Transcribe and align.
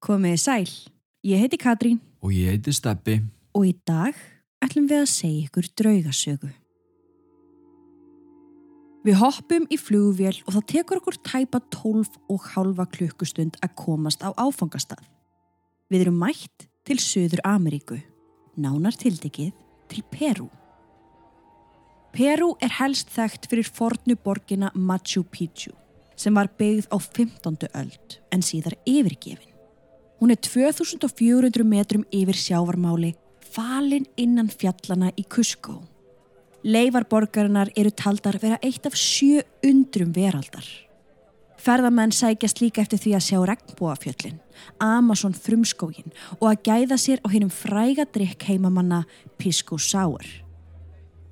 Komiði 0.00 0.38
sæl, 0.40 0.70
ég 1.28 1.42
heiti 1.42 1.58
Katrín 1.60 1.98
Og 2.24 2.32
ég 2.32 2.54
heiti 2.54 2.72
Steppi. 2.72 3.20
og 3.52 3.66
í 3.66 3.74
dag 3.84 4.16
ætlum 4.64 4.86
við 4.88 5.02
að 5.02 5.10
segja 5.12 5.48
ykkur 5.48 5.66
draugasögu. 5.76 6.50
Við 9.04 9.16
hoppum 9.20 9.66
í 9.68 9.76
flugvél 9.80 10.38
og 10.46 10.54
það 10.54 10.66
tekur 10.72 11.00
okkur 11.00 11.18
tæpa 11.24 11.60
12 11.72 12.16
og 12.32 12.46
halva 12.54 12.86
klukkustund 12.86 13.56
að 13.60 13.74
komast 13.76 14.24
á 14.24 14.32
áfangastað. 14.36 15.04
Við 15.90 16.06
erum 16.06 16.20
mætt 16.20 16.68
til 16.84 16.96
Suður 17.00 17.44
Ameríku, 17.44 18.00
nánar 18.56 18.96
tildekið 18.96 19.52
til 19.88 20.02
Peru. 20.12 20.48
Peru 22.12 22.54
er 22.60 22.72
helst 22.80 23.12
þekkt 23.12 23.50
fyrir 23.50 23.68
fornu 23.68 24.16
borgina 24.16 24.72
Machu 24.74 25.24
Picchu 25.24 25.72
sem 26.16 26.34
var 26.34 26.48
byggð 26.56 26.88
á 26.92 26.96
15. 27.00 27.68
öld 27.74 28.20
en 28.32 28.40
síðar 28.44 28.76
yfirgefin. 28.84 29.49
Hún 30.20 30.30
er 30.30 30.36
2400 30.36 31.64
metrum 31.64 32.04
yfir 32.12 32.36
sjávarmáli, 32.36 33.14
falin 33.40 34.04
innan 34.20 34.50
fjallana 34.52 35.08
í 35.16 35.24
Cusco. 35.24 35.78
Leifar 36.60 37.06
borgarinnar 37.08 37.70
eru 37.72 37.88
taldar 37.96 38.36
vera 38.42 38.58
eitt 38.60 38.84
af 38.84 38.98
sjö 39.00 39.40
undrum 39.64 40.12
veraldar. 40.12 40.66
Ferðamenn 41.60 42.12
sækjast 42.12 42.60
líka 42.60 42.84
eftir 42.84 43.00
því 43.00 43.14
að 43.16 43.24
sjá 43.24 43.40
regnbúafjöllin, 43.48 44.38
Amazon 44.80 45.32
frumskógin 45.32 46.12
og 46.38 46.46
að 46.52 46.62
gæða 46.68 47.00
sér 47.00 47.24
á 47.24 47.28
hinnum 47.32 47.52
fræga 47.52 48.04
drikk 48.04 48.44
heimamanna 48.48 49.06
Pisco 49.40 49.80
Sour. 49.80 50.24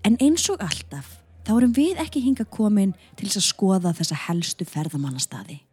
En 0.00 0.16
eins 0.16 0.48
og 0.48 0.64
alltaf, 0.64 1.18
þá 1.44 1.56
erum 1.58 1.76
við 1.76 2.00
ekki 2.00 2.24
hinga 2.24 2.48
komin 2.48 2.96
til 3.20 3.28
að 3.28 3.48
skoða 3.52 3.92
þessa 4.00 4.24
helstu 4.28 4.64
ferðamannastaði. 4.68 5.67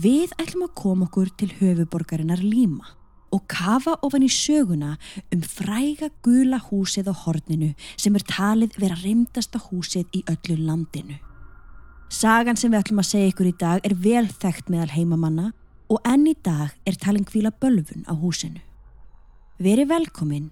Við 0.00 0.30
ætlum 0.40 0.62
að 0.64 0.76
koma 0.78 1.06
okkur 1.08 1.28
til 1.36 1.50
höfuborgarinnar 1.58 2.40
Líma 2.40 2.94
og 3.34 3.42
kafa 3.50 3.96
ofan 4.06 4.22
í 4.24 4.28
söguna 4.32 4.94
um 5.34 5.40
fræga 5.44 6.08
gula 6.24 6.60
húsið 6.62 7.10
á 7.10 7.14
horninu 7.24 7.72
sem 8.00 8.14
er 8.16 8.24
talið 8.24 8.78
vera 8.80 8.96
reymdasta 9.02 9.60
húsið 9.60 10.06
í 10.16 10.22
öllu 10.30 10.56
landinu. 10.62 11.18
Sagan 12.08 12.56
sem 12.56 12.72
við 12.72 12.80
ætlum 12.80 13.02
að 13.02 13.10
segja 13.10 13.32
ykkur 13.32 13.50
í 13.50 13.56
dag 13.60 13.84
er 13.90 13.96
vel 14.06 14.24
þekkt 14.30 14.70
meðal 14.72 14.94
heimamanna 14.94 15.50
og 15.92 16.00
enn 16.08 16.24
í 16.30 16.36
dag 16.48 16.70
er 16.86 16.96
talin 17.02 17.26
kvíla 17.26 17.52
bölfun 17.52 18.06
á 18.08 18.14
húsinu. 18.14 18.62
Veri 19.58 19.84
velkomin 19.90 20.48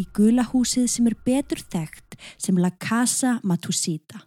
í 0.00 0.06
gula 0.16 0.46
húsið 0.54 0.88
sem 0.94 1.10
er 1.10 1.18
betur 1.26 1.60
þekkt 1.60 2.16
sem 2.38 2.56
La 2.56 2.70
Casa 2.70 3.40
Matusita. 3.42 4.24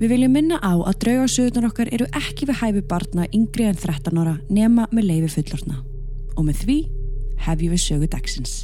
Við 0.00 0.14
viljum 0.14 0.32
minna 0.32 0.56
á 0.64 0.80
að 0.80 0.94
draugarsöðunar 1.02 1.66
okkar 1.68 1.90
eru 1.92 2.06
ekki 2.16 2.46
við 2.48 2.56
hæfi 2.62 2.82
barna 2.88 3.26
yngri 3.36 3.66
en 3.68 3.76
13 3.76 4.16
ára 4.22 4.38
nema 4.48 4.86
með 4.96 5.10
leifi 5.10 5.28
fullorna. 5.34 5.82
Og 6.40 6.46
með 6.46 6.62
því 6.62 6.76
hefjum 7.44 7.74
við 7.74 7.82
sögu 7.84 8.08
dagsins. 8.08 8.54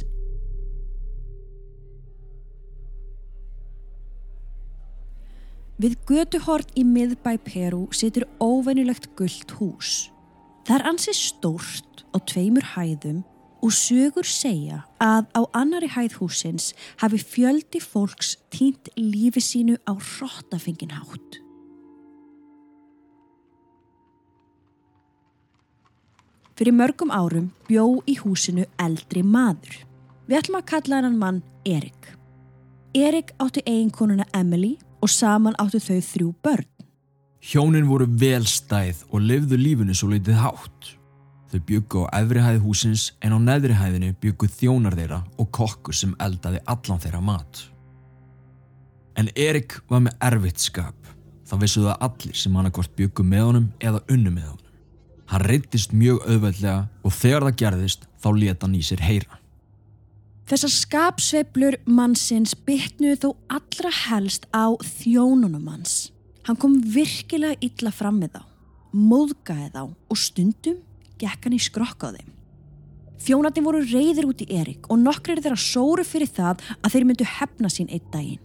Við 5.77 5.93
götuhort 6.09 6.73
í 6.73 6.81
miðbæ 6.89 7.35
Peru 7.45 7.83
situr 7.93 8.25
óvenjulegt 8.41 9.11
gullt 9.13 9.53
hús. 9.59 10.07
Það 10.65 10.79
er 10.79 10.89
ansið 10.89 11.19
stórt 11.21 12.01
á 12.09 12.17
tveimur 12.25 12.65
hæðum 12.73 13.21
og 13.61 13.73
sögur 13.73 14.27
segja 14.27 14.83
að 15.03 15.27
á 15.37 15.41
annari 15.57 15.89
hæð 15.91 16.19
húsins 16.19 16.71
hafi 17.01 17.19
fjöldi 17.21 17.81
fólks 17.81 18.35
týnt 18.53 18.89
lífi 18.97 19.41
sínu 19.43 19.77
á 19.89 19.93
hrottafengin 19.97 20.93
hátt. 20.93 21.41
Fyrir 26.57 26.73
mörgum 26.73 27.11
árum 27.13 27.51
bjó 27.67 27.99
í 28.09 28.15
húsinu 28.17 28.65
eldri 28.81 29.21
maður. 29.21 29.83
Við 30.25 30.39
ætlum 30.39 30.57
að 30.57 30.69
kalla 30.71 31.01
hann 31.03 31.19
mann 31.21 31.43
Erik. 31.65 32.13
Erik 32.97 33.35
átti 33.37 33.61
eiginkonuna 33.69 34.25
Emily 34.33 34.73
og 35.05 35.11
saman 35.13 35.57
áttu 35.61 35.79
þau 35.83 35.99
þrjú 36.01 36.31
börn. 36.41 36.69
Hjónin 37.47 37.85
voru 37.87 38.07
velstæð 38.09 39.05
og 39.11 39.21
lifðu 39.21 39.59
lífinu 39.61 39.93
svo 39.93 40.09
leitið 40.09 40.41
hátt. 40.41 40.96
Þau 41.47 41.59
byggu 41.63 42.03
á 42.11 42.19
efri 42.19 42.43
hæði 42.43 42.59
húsins 42.65 43.03
en 43.23 43.31
á 43.31 43.39
neðri 43.39 43.75
hæðinu 43.77 44.11
byggu 44.19 44.49
þjónar 44.51 44.97
þeirra 44.99 45.21
og 45.39 45.49
kokkur 45.55 45.95
sem 45.95 46.15
eldaði 46.19 46.59
allan 46.67 46.99
þeirra 46.99 47.21
mat. 47.23 47.61
En 49.17 49.31
Erik 49.33 49.77
var 49.87 50.03
með 50.03 50.17
erfitt 50.27 50.59
skap. 50.61 50.97
Það 51.47 51.61
vissu 51.63 51.83
það 51.85 52.03
allir 52.09 52.35
sem 52.37 52.55
hann 52.59 52.67
akkvort 52.67 52.95
byggu 52.99 53.23
með 53.23 53.45
honum 53.45 53.67
eða 53.79 54.03
unnu 54.11 54.33
með 54.35 54.49
honum. 54.49 54.63
Hann 55.27 55.43
reyndist 55.47 55.95
mjög 55.95 56.19
auðveldlega 56.27 56.81
og 57.03 57.15
þegar 57.15 57.45
það 57.47 57.59
gerðist 57.61 58.07
þá 58.19 58.29
leta 58.35 58.67
hann 58.67 58.75
í 58.75 58.83
sér 58.83 59.03
heyra. 59.03 59.39
Þessar 60.47 60.71
skapsveiflur 60.71 61.75
mannsins 61.91 62.53
bytnuð 62.67 63.23
þó 63.23 63.29
allra 63.51 63.91
helst 63.91 64.47
á 64.55 64.75
þjónunum 64.79 65.67
hans. 65.71 66.11
Hann 66.47 66.59
kom 66.59 66.77
virkilega 66.79 67.59
illa 67.63 67.91
fram 67.91 68.21
með 68.21 68.37
þá, 68.37 68.43
móðgaði 68.95 69.71
þá 69.73 69.81
og 69.83 70.19
stundum 70.19 70.77
gekk 71.21 71.47
hann 71.47 71.55
í 71.57 71.61
skrokk 71.61 72.07
á 72.07 72.09
þeim. 72.15 72.33
Þjónandi 73.27 73.63
voru 73.65 73.81
reyðir 73.81 74.27
út 74.29 74.43
í 74.45 74.49
Erik 74.53 74.89
og 74.93 75.01
nokkrir 75.01 75.41
þeirra 75.41 75.57
sóru 75.59 76.05
fyrir 76.05 76.29
það 76.29 76.61
að 76.81 76.93
þeir 76.93 77.07
myndu 77.09 77.27
hefna 77.27 77.71
sín 77.73 77.89
einn 77.89 78.11
daginn. 78.13 78.43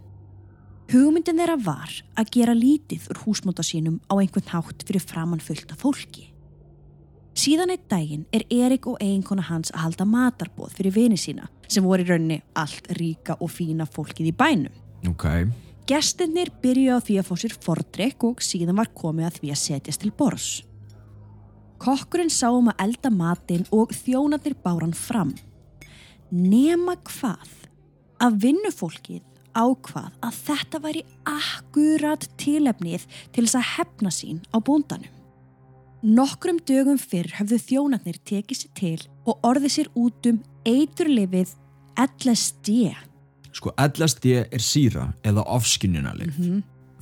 Hugmyndin 0.93 1.39
þeirra 1.41 1.57
var 1.63 1.93
að 2.19 2.31
gera 2.35 2.55
lítið 2.57 3.09
úr 3.13 3.23
húsmóta 3.27 3.65
sínum 3.65 4.01
á 4.09 4.17
einhvern 4.17 4.51
hátt 4.53 4.85
fyrir 4.89 5.05
framann 5.05 5.41
fullt 5.45 5.73
af 5.73 5.85
fólki. 5.85 6.29
Síðan 7.39 7.73
einn 7.73 7.85
daginn 7.89 8.25
er 8.33 8.45
Erik 8.53 8.89
og 8.91 8.99
eiginkona 9.01 9.45
hans 9.47 9.73
að 9.73 9.87
halda 9.87 10.09
matarbóð 10.09 10.75
fyrir 10.77 10.97
vini 10.97 11.21
sína 11.21 11.49
sem 11.69 11.85
voru 11.85 12.05
í 12.05 12.09
raunni 12.11 12.41
allt 12.61 12.91
ríka 12.99 13.39
og 13.41 13.53
fína 13.53 13.87
fólkið 13.89 14.33
í 14.33 14.35
bænum. 14.37 14.75
Ok, 15.09 15.25
Gestirnir 15.89 16.53
byrjuði 16.63 16.93
á 16.95 16.99
því 17.03 17.15
að 17.19 17.27
fá 17.27 17.33
sér 17.41 17.55
fordrykk 17.65 18.29
og 18.29 18.45
síðan 18.45 18.79
var 18.79 18.93
komið 18.95 19.29
að 19.29 19.39
því 19.41 19.49
að 19.55 19.63
setjast 19.63 20.05
til 20.05 20.13
bors. 20.15 20.51
Kokkurinn 21.83 22.31
sá 22.31 22.47
um 22.55 22.69
að 22.71 22.85
elda 22.85 23.11
matinn 23.11 23.65
og 23.75 23.91
þjónarnir 24.05 24.55
báran 24.63 24.95
fram. 24.95 25.33
Nema 26.31 26.95
hvað 27.09 27.51
að 28.23 28.37
vinnufólkið 28.45 29.25
ákvað 29.59 30.13
að 30.23 30.39
þetta 30.47 30.81
væri 30.85 31.03
akkurat 31.29 32.29
tilefnið 32.41 33.09
til 33.35 33.45
þess 33.45 33.59
að 33.59 33.69
hefna 33.73 34.13
sín 34.15 34.39
á 34.55 34.63
bóndanum. 34.63 35.11
Nokkrum 36.03 36.61
dögum 36.67 36.99
fyrr 36.99 37.35
höfðu 37.41 37.59
þjónarnir 37.67 38.19
tekið 38.27 38.63
sér 38.63 38.73
til 38.79 39.03
og 39.27 39.43
orðið 39.47 39.75
sér 39.77 39.91
út 39.99 40.31
um 40.31 40.41
eiturlifið 40.67 41.53
LSD. 41.99 42.95
sko 43.53 43.75
LSD 43.77 44.27
er 44.51 44.63
síra 44.63 45.13
eða 45.23 45.45
ofskynjunarlif. 45.47 46.39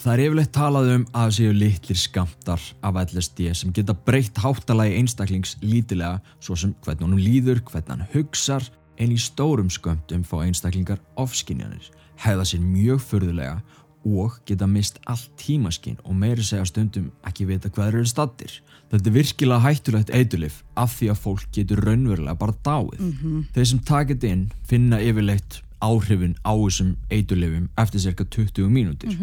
Það 0.00 0.12
er 0.14 0.20
yfirleitt 0.24 0.52
talað 0.56 0.86
um 0.94 1.02
að 1.10 1.24
það 1.26 1.34
séu 1.36 1.54
litlir 1.60 1.98
skamtar 2.00 2.62
af 2.88 2.98
LSD 3.02 3.50
sem 3.58 3.72
geta 3.76 3.92
breytt 3.92 4.38
háttalagi 4.40 4.94
einstaklings 4.96 5.58
lítilega 5.60 6.22
svo 6.40 6.56
sem 6.56 6.72
hvernig 6.86 7.04
honum 7.04 7.20
líður, 7.20 7.60
hvernig 7.68 7.92
hann 7.92 8.06
hugsar 8.14 8.64
en 8.96 9.12
í 9.12 9.18
stórum 9.20 9.68
skömmtum 9.68 10.24
fá 10.24 10.38
einstaklingar 10.46 11.02
ofskynjanir, 11.20 11.84
hefða 12.24 12.48
sér 12.48 12.64
mjög 12.64 13.04
förðulega 13.10 13.60
og 14.08 14.40
geta 14.48 14.64
mist 14.64 14.96
allt 15.04 15.28
tímaskinn 15.36 16.00
og 16.06 16.16
meiri 16.16 16.48
segja 16.48 16.64
stundum 16.70 17.10
ekki 17.28 17.50
vita 17.50 17.68
hvað 17.68 17.92
eru 17.92 18.08
stattir. 18.08 18.54
Þetta 18.88 19.10
er 19.10 19.16
virkilega 19.18 19.64
hættulegt 19.66 20.14
eitulif 20.16 20.62
af 20.80 20.96
því 20.96 21.10
að 21.12 21.24
fólk 21.26 21.50
getur 21.52 21.84
raunverulega 21.84 22.40
bara 22.40 22.56
dáið. 22.64 23.04
Þeir 23.52 23.68
sem 23.74 23.84
takit 23.84 24.24
inn 24.24 24.48
finna 24.64 25.02
yfirleitt 25.04 25.60
áhrifin 25.80 26.34
á 26.44 26.52
þessum 26.54 26.94
eitulifum 27.10 27.68
eftir 27.80 28.00
cirka 28.04 28.24
20 28.24 28.68
mínútur. 28.72 29.14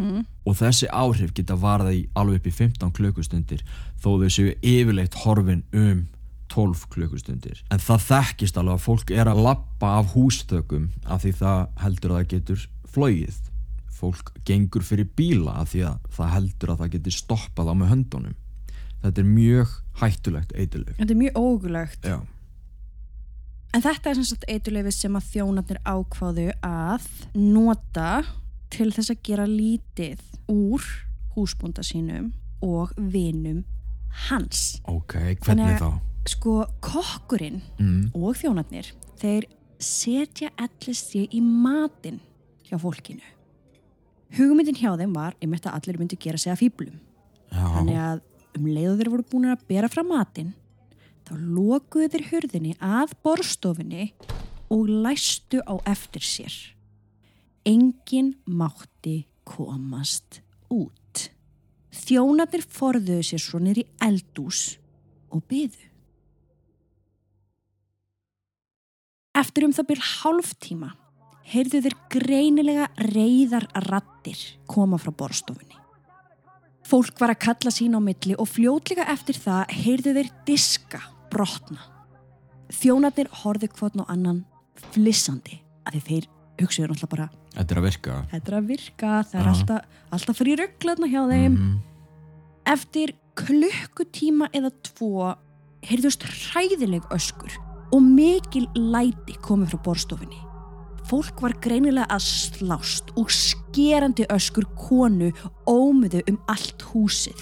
Og 0.47 0.55
þessi 0.59 0.89
áhrif 0.91 1.33
geta 1.37 1.55
varða 1.59 1.93
í 1.93 2.05
alveg 2.17 2.41
upp 2.41 2.47
í 2.47 2.53
15 2.59 2.93
klukkustundir 2.97 3.63
þó 4.01 4.09
þau 4.21 4.29
séu 4.29 4.53
yfirleitt 4.61 5.17
horfin 5.23 5.63
um 5.73 6.05
12 6.53 6.87
klukkustundir. 6.93 7.59
En 7.71 7.79
það 7.83 8.05
þekkist 8.07 8.57
alveg 8.57 8.77
að 8.77 8.85
fólk 8.85 9.11
er 9.11 9.27
að 9.29 9.43
lappa 9.43 9.97
af 9.99 10.13
hústökum 10.15 10.89
af 11.05 11.23
því 11.25 11.33
það 11.41 11.61
heldur 11.83 12.13
að 12.15 12.19
það 12.21 12.31
getur 12.33 12.65
flóið 12.87 13.39
fólk 13.97 14.31
gengur 14.45 14.85
fyrir 14.85 15.07
bíla 15.17 15.55
af 15.63 15.71
því 15.73 15.83
að 15.89 16.11
það 16.13 16.33
heldur 16.35 16.71
að 16.73 16.81
það 16.83 16.91
geti 16.95 17.13
stoppað 17.17 17.71
á 17.71 17.73
með 17.77 17.91
höndunum. 17.93 18.35
Þetta 19.01 19.21
er 19.21 19.29
mjög 19.29 19.73
hættulegt 20.01 20.53
eiturlif 20.57 20.97
Þetta 20.97 21.13
er 21.13 21.19
mjög 21.21 21.37
ógulegt. 21.37 22.05
já, 22.05 22.17
En 23.75 23.83
þetta 23.83 24.09
er 24.11 24.17
sem 24.19 24.27
sagt 24.29 24.45
eiturleifi 24.49 24.93
sem 24.95 25.15
að 25.19 25.27
þjónarnir 25.33 25.79
ákváðu 25.85 26.47
að 26.65 27.07
nota 27.35 28.23
til 28.73 28.89
þess 28.95 29.11
að 29.13 29.21
gera 29.27 29.45
lítið 29.49 30.21
úr 30.51 30.83
húsbúnda 31.35 31.83
sínum 31.85 32.31
og 32.65 32.93
vinum 32.97 33.63
hans. 34.29 34.79
ok, 34.89 35.13
hvernig 35.43 35.77
þá? 35.81 35.99
Sko, 36.27 36.65
kokkurinn 36.83 37.61
Mm, 37.79 38.09
og 38.17 38.35
þjónarnir, 38.35 38.89
þeir 39.21 39.45
setja 39.79 40.49
ellist 40.59 41.13
ég 41.15 41.29
í 41.31 41.39
matinn 41.43 42.19
hjá 42.67 42.75
fólkinu. 42.81 43.21
Hugmyndin 44.35 44.75
hjá 44.75 44.97
þeim 44.99 45.13
var 45.15 45.35
einmitt 45.41 45.67
að 45.69 45.77
allir 45.77 45.99
myndu 46.01 46.17
gera 46.19 46.37
sig 46.37 46.51
að 46.51 46.63
fýblum. 46.65 46.97
Þannig 47.53 47.99
að 48.01 48.21
um 48.57 48.65
leiðu 48.67 48.97
þeir 48.99 49.11
voru 49.13 49.23
búin 49.31 49.51
að 49.53 49.63
bera 49.69 49.87
fram 49.87 50.09
matinn, 50.11 50.53
þá 51.27 51.35
lokuðu 51.57 52.09
þeir 52.13 52.25
hurðinni 52.31 52.73
að 52.83 53.13
borstofinni 53.25 54.11
og 54.73 54.87
læstu 54.87 55.59
á 55.63 55.75
eftir 55.87 56.23
sér. 56.23 56.55
Engin 57.67 58.35
mátti 58.47 59.25
komast 59.47 60.41
út. 60.71 61.27
Þjónarnir 61.91 62.63
forðuðu 62.63 63.25
sér 63.25 63.43
svo 63.43 63.59
í 63.59 63.83
eldús 64.03 64.77
og 65.33 65.43
byðu. 65.49 65.83
Eftir 69.37 69.67
um 69.67 69.73
það 69.75 69.89
byrj 69.91 70.05
hálftíma 70.21 70.93
heyrðu 71.47 71.81
þeir 71.85 71.97
greinilega 72.11 72.87
reyðar 73.11 73.67
rattir 73.87 74.39
koma 74.67 74.97
frá 74.99 75.11
borstofunni. 75.15 75.75
Fólk 76.87 77.19
var 77.19 77.33
að 77.33 77.43
kalla 77.43 77.71
sín 77.71 77.95
á 77.99 78.01
milli 78.01 78.35
og 78.39 78.47
fljótlega 78.47 79.05
eftir 79.11 79.37
það 79.43 79.75
heyrðu 79.75 80.13
þeir 80.17 80.33
diska 80.47 81.01
brotna. 81.31 81.79
Þjónarnir 82.73 83.29
horfðu 83.43 83.69
hvotn 83.77 84.03
og 84.03 84.09
annan 84.11 84.43
flissandi 84.93 85.61
að 85.87 86.01
þeir 86.07 86.27
hugsaðu 86.57 86.89
náttúrulega 86.91 87.11
bara 87.13 87.27
þetta 87.53 87.73
er 87.73 87.79
að 87.79 87.87
virka 87.87 88.15
þetta 88.31 88.51
er 88.51 88.57
að 88.57 88.71
virka, 88.71 89.11
það 89.29 89.39
er 89.39 89.51
alltaf, 89.51 90.01
alltaf 90.17 90.39
fyrir 90.41 90.61
rugglaðna 90.63 91.11
hjá 91.11 91.21
þeim. 91.31 91.53
Mhm. 91.57 91.77
Eftir 92.67 93.13
klukkutíma 93.37 94.49
eða 94.55 94.73
tvo 94.83 95.35
heyrðust 95.87 96.25
hræðileg 96.25 97.05
öskur 97.13 97.53
og 97.93 98.03
mikil 98.03 98.67
læti 98.75 99.37
komið 99.45 99.73
frá 99.73 99.83
borstofinni. 99.85 100.41
Fólk 101.07 101.39
var 101.39 101.53
greinilega 101.63 102.09
að 102.11 102.25
slást 102.25 103.13
og 103.15 103.31
skerandi 103.31 104.25
öskur 104.33 104.65
konu 104.75 105.31
ómiðu 105.63 106.25
um 106.27 106.39
allt 106.51 106.83
húsið. 106.91 107.39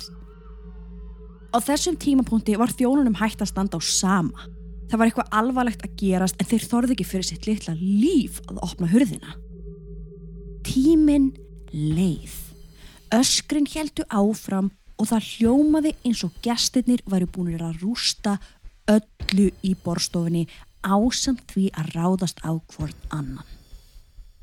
Á 1.56 1.64
þessum 1.64 1.96
tímapunkti 1.96 2.58
var 2.60 2.74
þjónunum 2.76 3.16
hægt 3.16 3.40
að 3.40 3.54
standa 3.54 3.80
á 3.80 3.82
sama. 3.88 4.50
Það 4.92 5.00
var 5.00 5.08
eitthvað 5.08 5.36
alvarlegt 5.40 5.86
að 5.88 5.94
gerast 6.02 6.36
en 6.36 6.50
þeir 6.50 6.66
þorði 6.68 6.96
ekki 6.98 7.06
fyrir 7.08 7.28
sitt 7.30 7.48
litla 7.48 7.76
líf 7.80 8.42
að 8.50 8.60
opna 8.66 8.90
hurðina. 8.92 9.38
Tíminn 10.68 11.30
leið. 11.72 12.36
Öskrin 13.16 13.70
heldu 13.72 14.04
áfram 14.12 14.74
og 15.00 15.08
það 15.14 15.30
hljómaði 15.30 15.96
eins 16.04 16.26
og 16.28 16.36
gestirnir 16.44 17.06
væri 17.08 17.30
búinir 17.32 17.64
að 17.64 17.80
rústa 17.86 18.36
öllu 18.92 19.48
í 19.64 19.72
borstofinni 19.80 20.44
ásamt 20.84 21.48
því 21.56 21.70
að 21.72 21.96
ráðast 21.96 22.44
á 22.44 22.52
hvort 22.52 23.08
annan. 23.16 23.48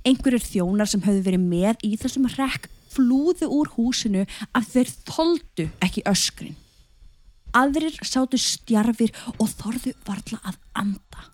Einhverjir 0.09 0.49
þjónar 0.49 0.89
sem 0.89 1.05
höfðu 1.05 1.27
verið 1.29 1.45
með 1.45 1.87
í 1.87 1.93
þessum 2.01 2.33
rekk 2.39 2.73
flúðu 2.93 3.53
úr 3.53 3.71
húsinu 3.77 4.25
að 4.57 4.73
þeir 4.73 4.97
þoldu 5.13 5.71
ekki 5.85 6.09
öskrin. 6.09 6.57
Aðrir 7.53 7.99
sátu 8.01 8.41
stjarfir 8.41 9.13
og 9.37 9.51
þorðu 9.51 9.93
varla 10.07 10.41
að 10.49 10.59
anda. 10.79 11.29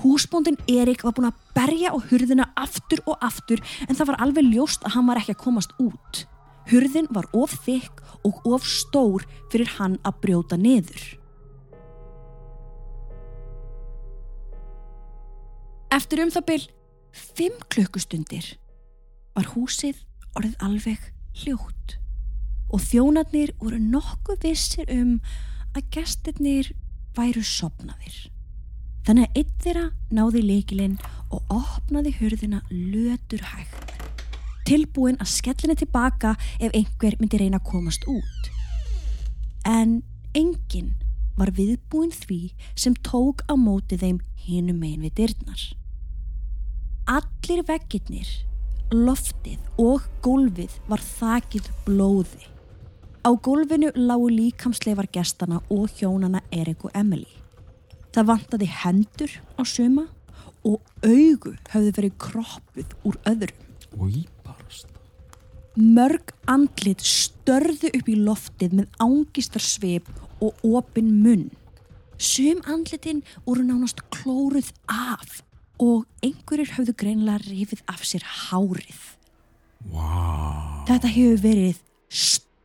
Húsbóndin 0.00 0.56
Erik 0.64 1.04
var 1.04 1.12
búin 1.12 1.28
að 1.28 1.40
berja 1.52 1.92
á 1.92 1.98
hurðina 2.00 2.46
aftur 2.56 3.02
og 3.04 3.20
aftur 3.20 3.60
en 3.84 3.96
það 3.98 4.12
var 4.12 4.20
alveg 4.24 4.48
ljóst 4.48 4.86
að 4.86 4.94
hann 4.96 5.08
var 5.10 5.20
ekki 5.20 5.36
að 5.36 5.42
komast 5.44 5.74
út. 5.82 6.24
Hurðin 6.70 7.10
var 7.12 7.28
of 7.36 7.52
þykk 7.66 8.00
og 8.24 8.40
of 8.48 8.64
stór 8.64 9.26
fyrir 9.52 9.68
hann 9.76 9.98
að 10.08 10.20
brjóta 10.24 10.56
niður. 10.56 11.04
Eftir 15.92 16.22
um 16.24 16.32
það 16.32 16.48
byll 16.48 16.66
fimm 17.12 17.60
klukkustundir 17.68 18.54
var 19.36 19.52
húsið 19.52 20.00
orðið 20.38 20.60
alveg 20.64 21.10
hljótt 21.42 21.98
og 22.70 22.82
þjónarnir 22.84 23.54
voru 23.60 23.78
nokkuð 23.82 24.44
vissir 24.46 24.90
um 24.94 25.16
að 25.76 25.88
gestirnir 25.94 26.72
væru 27.16 27.42
sopnaðir. 27.44 28.30
Þannig 29.06 29.26
að 29.26 29.38
einn 29.40 29.54
þeirra 29.64 29.84
náði 30.12 30.42
leikilinn 30.44 30.98
og 31.32 31.54
opnaði 31.54 32.12
hurðina 32.18 32.60
lötur 32.70 33.42
hægt. 33.52 33.94
Tilbúin 34.68 35.18
að 35.18 35.32
skellinni 35.32 35.78
tilbaka 35.80 36.36
ef 36.60 36.74
einhver 36.76 37.16
myndi 37.18 37.40
reyna 37.40 37.58
að 37.58 37.70
komast 37.72 38.04
út. 38.10 38.50
En 39.66 40.02
enginn 40.36 40.92
var 41.38 41.50
viðbúin 41.56 42.12
því 42.14 42.52
sem 42.78 42.94
tók 43.06 43.42
á 43.48 43.56
móti 43.58 43.98
þeim 43.98 44.20
hinum 44.44 44.78
megin 44.82 45.06
við 45.08 45.16
dyrnar. 45.22 45.64
Allir 47.10 47.64
veggirnir, 47.66 48.28
loftið 48.92 49.58
og 49.80 50.06
gólfið 50.22 50.76
var 50.90 51.02
þakið 51.02 51.70
blóði. 51.88 52.46
Á 53.20 53.30
gólfinu 53.36 53.90
lágu 53.94 54.30
líkamsleifar 54.32 55.10
gestana 55.12 55.60
og 55.68 55.90
hjónana 55.92 56.40
Erik 56.50 56.86
og 56.88 56.94
Emily. 56.96 57.28
Það 58.16 58.30
vantaði 58.30 58.68
hendur 58.72 59.34
á 59.60 59.62
suma 59.68 60.06
og 60.64 60.80
augu 61.04 61.52
höfðu 61.68 61.92
verið 61.98 62.16
kroppuð 62.16 62.96
úr 63.04 63.20
öðrum. 63.28 63.60
og 63.98 64.08
íbarast 64.08 64.88
Mörg 65.76 66.32
andlit 66.46 67.04
störðu 67.04 67.92
upp 67.92 68.08
í 68.08 68.16
loftið 68.16 68.72
með 68.80 68.88
ángistar 68.98 69.62
svip 69.62 70.08
og 70.40 70.56
opin 70.64 71.12
munn. 71.22 71.50
Sum 72.16 72.64
andlitin 72.64 73.22
voru 73.44 73.62
nánast 73.62 74.00
klóruð 74.10 74.72
af 74.88 75.42
og 75.78 76.06
einhverjir 76.24 76.72
höfðu 76.76 76.96
greinlega 76.96 77.44
rifið 77.44 77.84
af 77.86 78.00
sér 78.00 78.24
hárið. 78.24 79.16
wow. 79.92 80.84
Þetta 80.88 81.08
hefur 81.08 81.40
verið 81.44 81.80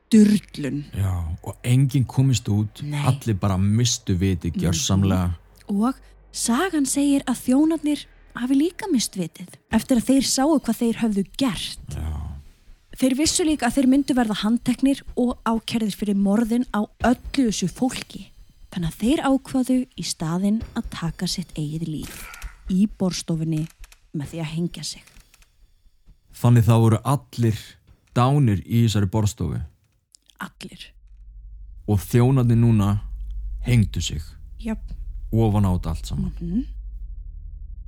styrlun 0.05 0.83
já, 0.93 1.13
og 1.43 1.55
enginn 1.63 2.05
komist 2.05 2.47
út 2.49 2.81
Nei. 2.83 3.01
allir 3.05 3.37
bara 3.39 3.57
mistu 3.57 4.13
viti 4.19 4.51
gjörsamlega 4.51 5.33
og 5.71 5.95
sagan 6.31 6.85
segir 6.85 7.23
að 7.25 7.41
þjónarnir 7.47 8.05
hafi 8.35 8.55
líka 8.59 8.87
mist 8.91 9.15
vitið 9.17 9.55
eftir 9.73 9.97
að 9.97 10.07
þeir 10.11 10.27
sáu 10.29 10.59
hvað 10.59 10.79
þeir 10.81 11.01
höfðu 11.03 11.23
gert. 11.39 11.95
já, 11.95 12.11
Þeir 12.95 13.15
vissu 13.19 13.43
líka 13.43 13.67
að 13.67 13.73
þeir 13.75 13.87
myndu 13.91 14.15
verða 14.15 14.35
handteknir 14.39 15.01
og 15.19 15.33
ákerðir 15.43 15.95
fyrir 15.99 16.15
morðin 16.15 16.63
á 16.71 16.87
öllu 17.03 17.49
þessu 17.49 17.67
fólki. 17.67 18.29
Þannig 18.71 18.87
að 18.93 18.99
þeir 19.01 19.23
ákvaðu 19.27 19.75
í 19.99 20.03
staðinn 20.07 20.61
að 20.79 20.87
taka 20.95 21.27
sitt 21.27 21.51
eigið 21.59 21.87
líf 21.89 22.21
í 22.71 22.85
borstofinni 22.87 23.65
með 24.15 24.31
því 24.31 24.39
að 24.45 24.51
hengja 24.53 24.83
sig. 24.83 25.03
þannig 26.35 26.63
þá 26.67 26.75
voru 26.79 26.99
allir 27.03 27.59
dánir 28.15 28.61
í 28.65 28.85
þessari 28.85 29.11
borstofu 29.11 29.59
Allir. 30.39 30.91
og 31.87 31.99
þjónandi 32.01 32.55
núna 32.57 32.99
hengdu 33.65 34.01
sig 34.01 34.21
Jöp. 34.59 34.81
ofan 35.31 35.65
á 35.65 35.71
þetta 35.77 35.89
allt 35.89 36.05
saman 36.05 36.65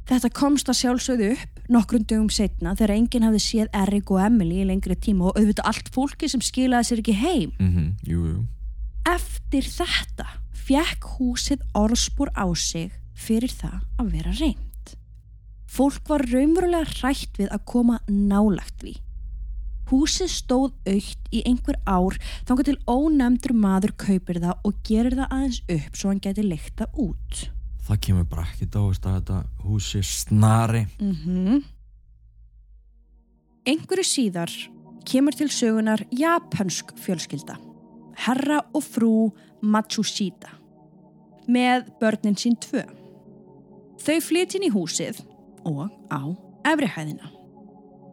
Þetta 0.08 0.30
komst 0.32 0.70
að 0.72 0.78
sjálfsögðu 0.80 1.32
upp 1.36 1.66
nokkrum 1.68 2.04
dögum 2.08 2.30
setna 2.32 2.72
þegar 2.80 2.94
enginn 2.96 3.26
hafði 3.28 3.42
séð 3.44 3.74
Erik 3.76 4.12
og 4.16 4.22
Emily 4.24 4.62
í 4.64 4.68
lengri 4.70 4.96
tíma 4.96 5.26
og 5.28 5.36
auðvitað 5.40 5.68
allt 5.68 5.90
fólki 5.92 6.30
sem 6.32 6.40
skilaði 6.40 6.88
sér 6.88 7.02
ekki 7.02 7.16
heim. 7.20 7.52
mm 7.60 7.90
jú, 8.08 8.22
jú. 8.32 8.46
Eftir 9.08 9.68
þetta 9.68 10.28
fekk 10.54 11.10
húsið 11.18 11.60
orðspor 11.76 12.32
á 12.40 12.48
sig 12.56 12.92
fyrir 13.16 13.52
það 13.52 13.84
að 14.00 14.12
vera 14.16 14.32
reynd. 14.40 14.96
Fólk 15.68 16.08
var 16.08 16.24
raunverulega 16.24 16.88
hrætt 17.02 17.36
við 17.40 17.52
að 17.52 17.66
koma 17.68 18.00
nálagt 18.08 18.80
við. 18.84 19.02
Húsið 19.88 20.32
stóð 20.34 20.74
aukt 20.90 21.32
í 21.32 21.44
einhver 21.48 21.78
ár 21.88 22.18
þangar 22.48 22.68
til 22.68 22.78
ónefndur 22.92 23.56
maður 23.56 23.94
kaupir 24.00 24.42
það 24.44 24.68
og 24.68 24.82
gerir 24.88 25.16
það 25.16 25.38
aðeins 25.38 25.62
upp 25.78 25.96
svo 25.96 26.12
hann 26.12 26.24
geti 26.24 26.44
leikta 26.44 26.90
út. 26.94 27.48
það 27.88 28.02
kemur 28.04 28.26
bara 28.28 28.48
ekkert 28.52 28.76
á 28.76 28.82
veist, 28.84 29.06
að 29.06 29.18
þetta 29.20 29.38
húsi 29.64 30.04
snari 30.04 30.86
Mm 31.00 31.64
Einhverju 33.68 34.04
síðar 34.08 34.52
kemur 35.04 35.36
til 35.36 35.50
sögunar 35.52 36.00
japansk 36.16 36.94
fjölskylda, 37.04 37.58
herra 38.24 38.62
og 38.72 38.84
frú 38.86 39.12
Matsushita, 39.60 40.54
með 41.52 41.90
börnin 42.00 42.38
sín 42.40 42.56
tvö. 42.64 42.86
Þau 44.00 44.20
flyttin 44.24 44.68
í 44.68 44.72
húsið 44.72 45.20
og 45.68 45.90
á 46.08 46.22
efrihæðina. 46.64 47.37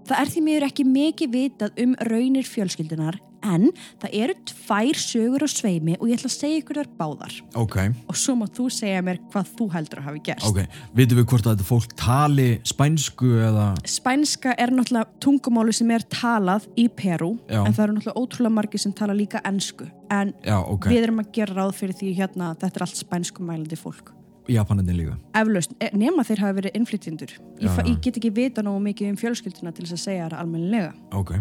Það 0.04 0.18
er 0.20 0.32
því 0.34 0.40
miður 0.49 0.66
ekki 0.68 0.84
mikið 0.88 1.30
vitað 1.38 1.78
um 1.84 1.94
raunir 2.11 2.44
fjölskyldunar 2.49 3.16
en 3.44 3.66
það 4.00 4.14
eru 4.25 4.34
tvær 4.49 4.99
sögur 5.00 5.44
á 5.44 5.49
sveimi 5.52 5.94
og 5.99 6.08
ég 6.08 6.16
ætla 6.18 6.30
að 6.30 6.34
segja 6.34 6.61
ykkur 6.62 6.78
þar 6.80 6.90
báðar. 6.99 7.34
Ok, 7.61 7.76
Og 8.08 8.16
svo 8.16 8.34
má 8.40 8.46
þú 8.49 8.68
segja 8.73 9.02
mér 9.04 9.20
hvað 9.32 9.50
þú 9.58 9.66
heldur 9.75 10.00
að 10.00 10.08
hafi 10.08 10.23
gerst. 10.28 10.46
ok. 10.49 10.61
Vitum 10.96 11.20
við 11.20 11.26
hvort 11.28 11.46
að 11.49 11.52
þetta 11.54 11.68
fólk 11.68 11.94
tali 12.00 12.49
spænsku 12.64 13.30
eða... 13.49 13.66
Spænska 13.84 14.56
er 14.56 14.73
náttúrulega 14.73 15.20
tungumáli 15.20 15.76
sem 15.76 15.92
er 15.92 16.06
talað 16.08 16.68
í 16.76 16.88
Peru 16.88 17.34
Já. 17.49 17.61
en 17.66 17.73
það 17.76 17.84
eru 17.84 17.96
náttúrulega 17.99 18.25
ótrúlega 18.25 18.56
margir 18.56 18.80
sem 18.80 18.96
tala 18.96 19.16
líka 19.16 19.44
ensku 19.44 19.88
en 20.11 20.32
Já, 20.44 20.58
ok. 20.64 20.88
við 20.88 21.02
erum 21.04 21.20
að 21.20 21.32
gera 21.37 21.58
ráð 21.61 21.76
fyrir 21.82 22.00
því 22.00 22.14
hérna 22.16 22.52
að 22.54 22.64
þetta 22.64 22.80
er 22.80 22.87
allt 22.88 23.00
spænskumælandi 23.04 23.76
fólk. 23.80 24.12
Japanandi 24.49 24.93
líka. 24.93 25.17
Eflaust, 25.35 25.73
eh, 25.81 25.91
nema 25.97 26.25
þeir 26.27 26.43
hafa 26.43 26.57
verið 26.61 26.75
innflytjendur. 26.79 27.31
Ég, 27.61 27.69
já. 27.69 27.85
ég 27.87 28.01
get 28.01 28.19
ekki 28.19 28.33
vita 28.35 28.63
nógu 28.63 28.83
mikið 28.85 29.11
um 29.11 29.17
fjölskylduna 29.17 29.73
til 29.75 29.87
þess 29.87 29.97
að 29.97 30.03
segja 30.05 30.29
það 30.29 30.41
almennilega. 30.43 30.95
Ok. 31.13 31.33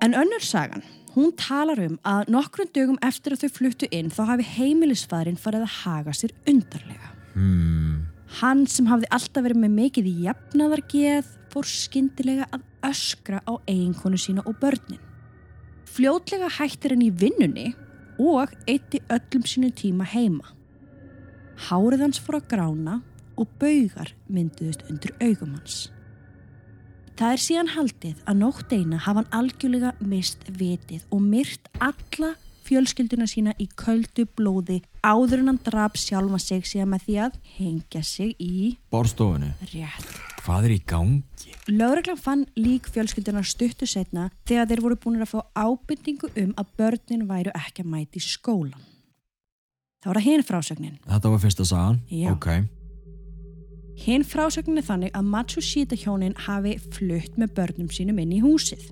En 0.00 0.14
önnur 0.14 0.44
sagan, 0.44 0.82
hún 1.14 1.32
talar 1.36 1.80
um 1.82 1.98
að 2.06 2.30
nokkrum 2.32 2.70
dögum 2.72 2.98
eftir 3.02 3.34
að 3.34 3.44
þau 3.44 3.56
fluttu 3.58 3.88
inn 3.92 4.12
þá 4.14 4.22
hafi 4.32 4.46
heimilisfæðurinn 4.54 5.40
farið 5.40 5.66
að 5.66 5.74
haga 5.82 6.14
sér 6.16 6.32
undarlega. 6.48 7.12
Hmm. 7.34 8.06
Hann 8.40 8.66
sem 8.66 8.88
hafði 8.88 9.10
alltaf 9.10 9.44
verið 9.44 9.62
með 9.64 9.76
mikið 9.76 10.08
í 10.08 10.14
jafnaðargeð 10.28 11.32
fór 11.52 11.68
skyndilega 11.68 12.48
að 12.52 12.64
öskra 12.88 13.40
á 13.44 13.52
eiginkonu 13.66 14.20
sína 14.20 14.44
og 14.46 14.56
börnin. 14.60 15.00
Fljótlega 15.88 16.50
hættir 16.58 16.94
hann 16.94 17.04
í 17.04 17.10
vinnunni 17.10 17.72
og 18.18 18.52
eitti 18.68 19.00
öllum 19.12 19.44
sínum 19.48 19.74
tíma 19.74 20.06
heima. 20.06 20.57
Hárið 21.58 22.04
hans 22.06 22.20
fór 22.22 22.38
að 22.38 22.50
grána 22.52 22.98
og 23.38 23.48
baugar 23.58 24.12
mynduðust 24.30 24.84
undir 24.90 25.14
augum 25.18 25.56
hans. 25.56 25.88
Það 27.18 27.32
er 27.34 27.42
síðan 27.42 27.72
haldið 27.74 28.18
að 28.30 28.36
nótt 28.44 28.72
eina 28.74 29.00
hafa 29.02 29.24
hann 29.24 29.32
algjörlega 29.34 29.94
mist 29.98 30.44
vitið 30.54 31.02
og 31.10 31.24
myrt 31.24 31.66
alla 31.82 32.36
fjölskylduna 32.68 33.26
sína 33.26 33.54
í 33.58 33.66
köldu 33.80 34.26
blóði 34.38 34.82
áður 35.02 35.42
en 35.42 35.52
hann 35.52 35.60
draf 35.66 35.96
sjálfa 35.98 36.38
sig 36.42 36.66
síðan 36.68 36.92
með 36.92 37.06
því 37.06 37.16
að 37.24 37.38
hengja 37.56 38.02
sig 38.06 38.34
í 38.38 38.76
Borstofunni. 38.92 39.54
rétt. 39.72 40.12
Hvað 40.44 40.68
er 40.68 40.74
í 40.76 40.82
gangi? 40.88 41.56
Lögreglan 41.68 42.20
fann 42.20 42.44
lík 42.56 42.86
fjölskylduna 42.92 43.42
stuttu 43.44 43.88
setna 43.88 44.28
þegar 44.48 44.70
þeir 44.70 44.84
voru 44.84 45.00
búin 45.02 45.24
að 45.24 45.32
fá 45.32 45.40
ábyrningu 45.58 46.30
um 46.44 46.54
að 46.60 46.70
börnin 46.78 47.26
væru 47.28 47.56
ekki 47.56 47.84
að 47.84 47.90
mæti 47.96 48.22
skólan. 48.22 48.86
Það 49.98 50.10
var 50.12 50.20
að 50.20 50.26
hinn 50.28 50.44
frásögnin. 50.46 50.98
Þetta 51.08 51.30
var 51.32 51.40
fyrsta 51.42 51.64
sagan? 51.66 51.96
Já. 52.12 52.28
Ok. 52.30 52.46
Hinn 53.98 54.22
frásögnin 54.22 54.78
er 54.78 54.86
þannig 54.86 55.16
að 55.18 55.26
Matsushita 55.32 55.98
hjónin 55.98 56.36
hafi 56.46 56.76
flutt 56.94 57.34
með 57.40 57.54
börnum 57.56 57.90
sínum 57.90 58.20
inn 58.22 58.36
í 58.36 58.38
húsið. 58.44 58.84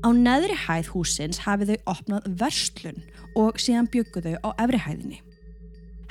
Á 0.00 0.08
neðri 0.16 0.56
hæð 0.56 0.90
húsins 0.94 1.42
hafi 1.44 1.68
þau 1.68 1.92
opnað 1.92 2.30
verslun 2.40 3.02
og 3.36 3.60
síðan 3.60 3.90
byggu 3.92 4.24
þau 4.24 4.36
á 4.48 4.48
efri 4.64 4.80
hæðinni. 4.80 5.20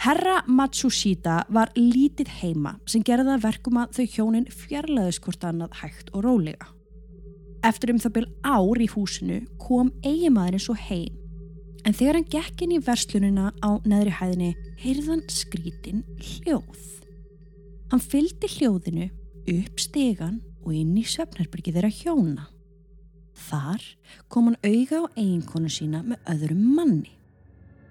Herra 0.06 0.42
Matsushita 0.46 1.42
var 1.50 1.72
lítið 1.74 2.30
heima 2.44 2.76
sem 2.86 3.02
gerði 3.02 3.32
það 3.32 3.46
verkum 3.48 3.82
að 3.82 3.98
þau 3.98 4.06
hjónin 4.14 4.50
fjarlæðis 4.54 5.22
hvort 5.26 5.46
annað 5.48 5.78
hægt 5.82 6.14
og 6.14 6.26
rólega. 6.28 6.70
Eftir 7.66 7.96
um 7.96 8.02
það 8.04 8.18
byl 8.20 8.28
ár 8.46 8.82
í 8.84 8.90
húsinu 8.94 9.40
kom 9.58 9.90
eigimaðurinn 10.06 10.62
svo 10.62 10.76
heim 10.78 11.25
en 11.86 11.94
þegar 11.94 12.20
hann 12.20 12.30
gekk 12.34 12.66
inn 12.66 12.76
í 12.76 12.82
verslunina 12.84 13.52
á 13.62 13.70
neðri 13.86 14.14
hæðinni 14.18 14.52
heyrðan 14.82 15.24
skrítin 15.32 16.04
hljóð. 16.18 16.82
Hann 17.92 18.02
fylgdi 18.02 18.50
hljóðinu 18.58 19.10
upp 19.54 19.82
stegan 19.82 20.42
og 20.66 20.74
inn 20.74 20.96
í 20.98 21.06
svefnherbyrgi 21.06 21.74
þeirra 21.76 21.92
hjóna. 21.94 22.48
Þar 23.46 23.84
kom 24.32 24.50
hann 24.50 24.58
auga 24.64 25.04
á 25.06 25.14
eiginkonu 25.14 25.70
sína 25.70 26.02
með 26.08 26.32
öðrum 26.34 26.64
manni. 26.78 27.12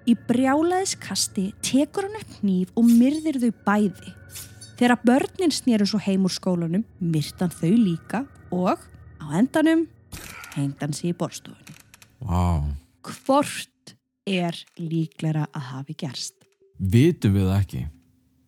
Í 0.04 0.16
brjálaðis 0.28 0.96
kasti 1.00 1.46
tekur 1.64 2.08
hann 2.08 2.18
upp 2.18 2.38
hníf 2.40 2.72
og 2.76 2.88
myrðir 2.88 3.38
þau 3.40 3.52
bæði. 3.64 4.14
Þegar 4.74 5.04
börnin 5.06 5.54
snýru 5.54 5.86
svo 5.86 6.00
heim 6.02 6.26
úr 6.26 6.34
skólanum, 6.34 6.82
myrt 6.98 7.38
hann 7.40 7.54
þau 7.54 7.70
líka 7.70 8.24
og 8.52 8.82
á 9.22 9.26
endanum 9.38 9.86
hengd 10.56 10.82
hann 10.82 10.96
sig 10.96 11.12
í 11.12 11.16
borstofunni. 11.16 11.78
Vá. 12.24 12.58
Hvort 13.04 13.70
er 14.26 14.56
líklæra 14.80 15.48
að 15.52 15.68
hafi 15.72 15.96
gerst? 16.00 16.36
Vitum 16.78 17.36
við 17.36 17.48
það 17.50 17.60
ekki? 17.60 17.82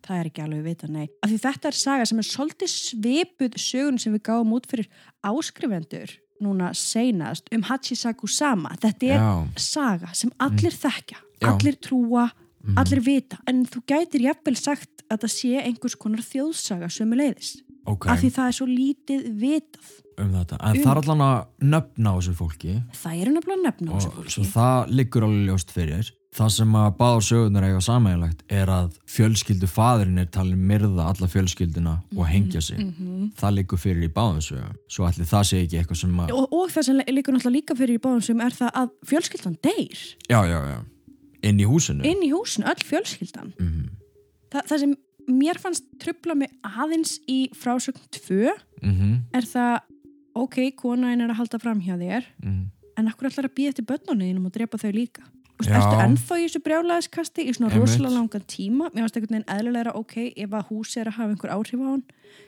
Það 0.06 0.20
er 0.20 0.28
ekki 0.30 0.42
alveg 0.44 0.60
að 0.60 0.68
vita, 0.70 0.88
nei. 0.92 1.06
Af 1.22 1.30
því 1.32 1.38
þetta 1.42 1.68
er 1.68 1.76
saga 1.80 2.06
sem 2.06 2.20
er 2.22 2.28
svolítið 2.28 2.70
svipuð 2.70 3.58
sögun 3.58 3.98
sem 3.98 4.14
við 4.14 4.22
gáum 4.28 4.54
út 4.54 4.68
fyrir 4.70 4.88
áskrifendur 5.26 6.14
núna 6.42 6.70
seinast 6.76 7.48
um 7.54 7.64
Hachisaku 7.66 8.28
Sama. 8.30 8.74
Þetta 8.82 9.08
er 9.08 9.22
Já. 9.24 9.32
saga 9.58 10.12
sem 10.14 10.30
allir 10.38 10.74
þekkja, 10.74 11.18
Já. 11.40 11.48
allir 11.50 11.78
trúa, 11.82 12.28
Mhm. 12.66 12.78
allir 12.82 13.00
vita. 13.06 13.38
En 13.46 13.64
þú 13.66 13.82
gætir 13.86 14.20
jafnvel 14.26 14.56
sagt 14.56 15.02
að 15.10 15.18
það 15.22 15.32
sé 15.36 15.62
einhvers 15.62 15.94
konar 15.98 16.20
þjóðsaga 16.20 16.88
sömu 16.90 17.14
leiðis. 17.16 17.56
Ok. 17.86 18.08
Af 18.10 18.18
því 18.20 18.30
það 18.34 18.48
er 18.48 18.52
svo 18.58 18.66
lítið 18.66 19.40
vitað. 19.40 19.86
Um 20.18 20.32
þetta. 20.32 20.56
En 20.60 20.76
Um- 20.76 20.82
það 20.82 20.90
er 20.90 21.00
allan 21.02 21.20
að 21.20 21.46
nöfna 21.60 22.08
á 22.10 22.14
þessu 22.18 22.34
fólki. 22.34 22.82
Það 22.92 23.20
er 23.22 23.26
nefnilega 23.30 23.62
nefn 23.66 23.88
á 23.88 23.92
þessu 23.94 24.06
og 24.18 24.24
svo 24.26 24.42
fólki. 24.42 24.52
það 24.52 24.88
liggur 24.96 25.22
alveg 25.22 25.46
ljóst 25.50 25.70
fyrir 25.70 26.10
það 26.36 26.50
sem 26.52 26.72
að 26.72 26.96
báða 26.96 27.20
sögurnar 27.24 27.64
eiga 27.64 27.80
samægilegt 27.80 28.42
er 28.50 28.66
að 28.66 28.96
fjölskyldu 29.08 29.68
faðurinn 29.68 30.18
er 30.20 30.26
talin 30.26 30.58
myrða 30.68 31.06
alla 31.08 31.26
fjölskylduna 31.28 32.02
Mhm, 32.12 32.18
og 32.18 32.26
hengja 32.26 32.60
sig 32.62 32.76
það 33.36 33.54
liggur 33.56 33.78
fyrir 33.78 34.04
í 34.04 34.12
báðum 34.12 34.42
sögum 34.44 34.74
svo 34.88 35.06
allir 35.06 35.24
það 35.24 35.44
sé 35.48 35.62
ekki 35.64 35.78
eitthvað 35.80 35.96
sem 35.96 36.16
að 36.16 36.30
Og, 36.32 36.48
og 36.52 36.68
það 36.70 36.84
sem 36.84 36.96
líkur 36.98 37.32
náttúrulega 37.32 37.56
líka 37.56 37.76
fyrir 37.76 37.94
í 37.96 38.02
báðum 38.04 38.22
sem 38.22 38.40
er 38.40 38.50
það 38.50 38.70
að 38.72 38.90
fjölskyldan 39.06 39.56
deyr 39.62 39.96
já, 40.28 40.42
já, 40.44 40.60
já, 40.60 40.84
inn 41.48 41.60
í 41.62 41.66
húsinu 41.68 42.04
inn 42.06 42.22
í 42.26 42.30
húsinu, 42.34 42.66
öll 42.70 42.84
fjölskyldan. 42.90 43.52
Mhm, 43.58 43.90
Þa, 44.52 44.62
það 44.68 44.78
sem 44.84 44.94
mér 45.26 45.58
fannst 45.58 45.84
trubla 45.98 46.36
mig 46.38 46.50
aðeins 46.62 47.16
í 47.28 47.50
frásögn 47.56 48.02
2 48.14 48.52
mhm, 48.82 49.12
er 49.34 49.42
það, 49.50 49.80
ok, 50.38 50.56
konaðin 50.78 51.24
er 51.26 51.32
að 51.34 51.40
halda 51.42 51.58
fram 51.62 51.80
hjá 51.82 51.94
þér, 51.98 52.24
mhm 52.42 52.64
en 52.96 53.10
akkur 53.10 53.28
ætlar 53.30 53.48
að 53.50 53.56
býja 53.58 53.72
eftir 53.74 53.84
börnunniðinum 53.90 54.46
og 54.48 54.54
drepa 54.54 54.78
þau 54.80 54.92
líka. 54.96 55.24
Þú 55.56 55.64
veist, 55.64 55.72
ertu 55.78 55.98
ennþá 56.04 56.36
í 56.40 56.44
þessu 56.46 56.60
brjálæðiskasti 56.64 57.44
í 57.48 57.52
svona 57.56 57.70
rosalega 57.72 58.12
langan 58.12 58.44
tíma? 58.48 58.90
Mér 58.92 59.06
finnst 59.06 59.16
einhvern 59.16 59.36
veginn 59.36 59.52
eðlilega 59.56 59.92
ok 59.96 60.16
ef 60.36 60.56
að 60.58 60.66
húsi 60.70 61.00
er 61.00 61.10
að 61.10 61.16
hafa 61.16 61.34
einhver 61.34 61.52
áhrif 61.54 61.80
á 61.80 61.86
hann 61.92 62.02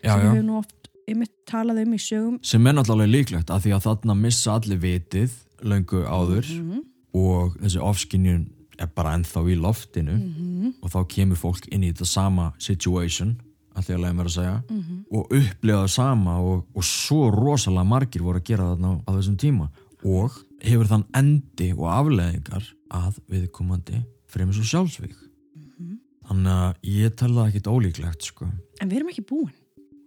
já, 0.05 0.13
sem 0.13 0.25
já. 0.27 0.33
við 0.37 0.43
nú 0.45 0.59
oft 0.61 0.91
einmitt 1.09 1.33
talað 1.49 1.83
um 1.85 1.95
í 1.97 2.01
sögum. 2.05 2.39
sem 2.45 2.67
er 2.69 2.77
náttúrulega 2.77 3.13
líklegt 3.15 3.53
að 3.53 3.63
því 3.65 3.73
að 3.77 3.87
þarna 3.89 4.17
missa 4.25 4.57
allir 4.59 4.81
vitið 4.83 5.37
löngu 5.65 6.03
áður 6.05 6.49
Mhm. 6.49 6.83
og 7.15 7.57
þessi 7.61 7.81
ofskinjun 7.81 8.45
er 8.79 8.87
bara 8.95 9.15
ennþá 9.17 9.43
í 9.51 9.57
loftinu 9.59 10.15
Mhm. 10.19 10.75
og 10.83 10.91
þá 10.91 10.99
kemur 11.09 11.37
fólk 11.37 11.69
inn 11.73 11.83
í 11.83 11.93
þetta 11.93 12.07
sama 12.07 12.53
situation 12.59 13.41
allir 13.75 13.97
að 13.97 14.03
leiða 14.03 14.17
mér 14.17 14.29
að 14.29 14.37
segja 14.39 14.63
Mhm. 14.71 15.05
og 15.13 15.29
upplega 15.31 15.83
það 15.85 15.91
sama 15.91 16.39
og, 16.41 16.65
og 16.75 16.83
svo 16.85 17.31
rosalega 17.31 17.87
margir 17.87 18.23
voru 18.23 18.39
að 18.41 18.45
gera 18.45 18.65
þarna 18.77 19.03
á, 19.07 19.11
þessum 19.13 19.37
tíma 19.37 19.71
og 20.05 20.31
hefur 20.63 20.87
þann 20.87 21.05
endi 21.15 21.73
og 21.73 21.87
afleðingar 21.91 22.65
að 22.91 23.19
viðkomandi 23.31 24.05
fremur 24.27 24.53
svo 24.55 24.63
sjálfsvík 24.65 25.15
Mhm. 25.57 25.99
þannig 26.29 26.53
að 26.53 26.75
ég 26.85 27.17
tel 27.17 27.29
það 27.31 27.49
ekkit 27.53 27.67
ólíklegt 27.73 28.23
sko. 28.23 28.47
En 28.81 28.89
við 28.91 28.97
erum 28.97 29.09
ekki 29.09 29.25
búin. 29.27 29.53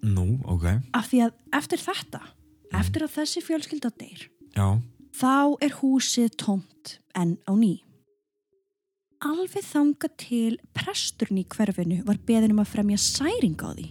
nú, 0.04 0.42
ok, 0.46 0.64
Af 0.94 1.12
því 1.12 1.28
að 1.28 1.32
eftir 1.54 1.78
þetta, 1.78 2.22
eftir 2.74 3.02
að 3.04 3.12
þessi 3.18 3.42
fjölskylda 3.46 3.92
deyr, 4.00 4.28
já 4.56 4.82
þá 5.14 5.56
er 5.62 5.70
húsið 5.70 6.30
tómt 6.38 6.98
en 7.14 7.38
á 7.48 7.54
ný. 7.54 7.82
Alveg 9.22 9.62
þanga 9.62 10.08
til 10.18 10.56
presturinn 10.74 11.44
í 11.44 11.48
hverfinu 11.54 12.00
var 12.08 12.18
beðin 12.26 12.56
um 12.56 12.62
að 12.64 12.72
fremja 12.72 12.98
særing 13.02 13.60
á 13.62 13.70
því. 13.70 13.88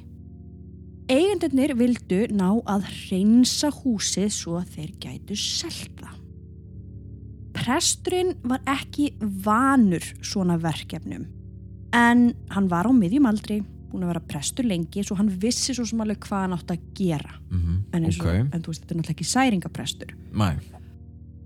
Eigendurnir 1.11 1.75
vildu 1.79 2.25
ná 2.35 2.49
að 2.71 2.89
reynsa 3.11 3.71
húsið 3.75 4.31
svo 4.35 4.57
að 4.59 4.73
þeir 4.75 4.97
gætu 5.05 5.37
selta. 5.39 6.11
Presturinn 7.55 8.35
var 8.43 8.63
ekki 8.71 9.13
vanur 9.45 10.03
svona 10.23 10.59
verkefnum 10.59 11.29
en 11.95 12.31
hann 12.55 12.69
var 12.71 12.87
á 12.87 12.93
miðjum 12.95 13.27
aldri, 13.31 13.61
búin 13.91 14.07
að 14.07 14.13
vera 14.13 14.27
prestur 14.31 14.67
lengi 14.71 15.03
svo 15.07 15.17
hann 15.19 15.31
vissi 15.43 15.75
svo 15.75 15.87
sem 15.87 16.03
alveg 16.03 16.23
hvað 16.27 16.45
hann 16.47 16.59
átt 16.59 16.75
að 16.75 16.85
gera. 16.99 17.39
mm 17.51 17.79
En, 17.93 18.05
eins 18.05 18.21
og, 18.21 18.27
ok, 18.27 18.55
en 18.55 18.63
þú 18.63 18.71
veist, 18.71 18.83
þetta 18.83 18.95
er 18.95 18.99
náttúrulega 19.01 19.17
ekki 19.17 19.31
særingaprestur. 19.31 20.15
mæ 20.31 20.80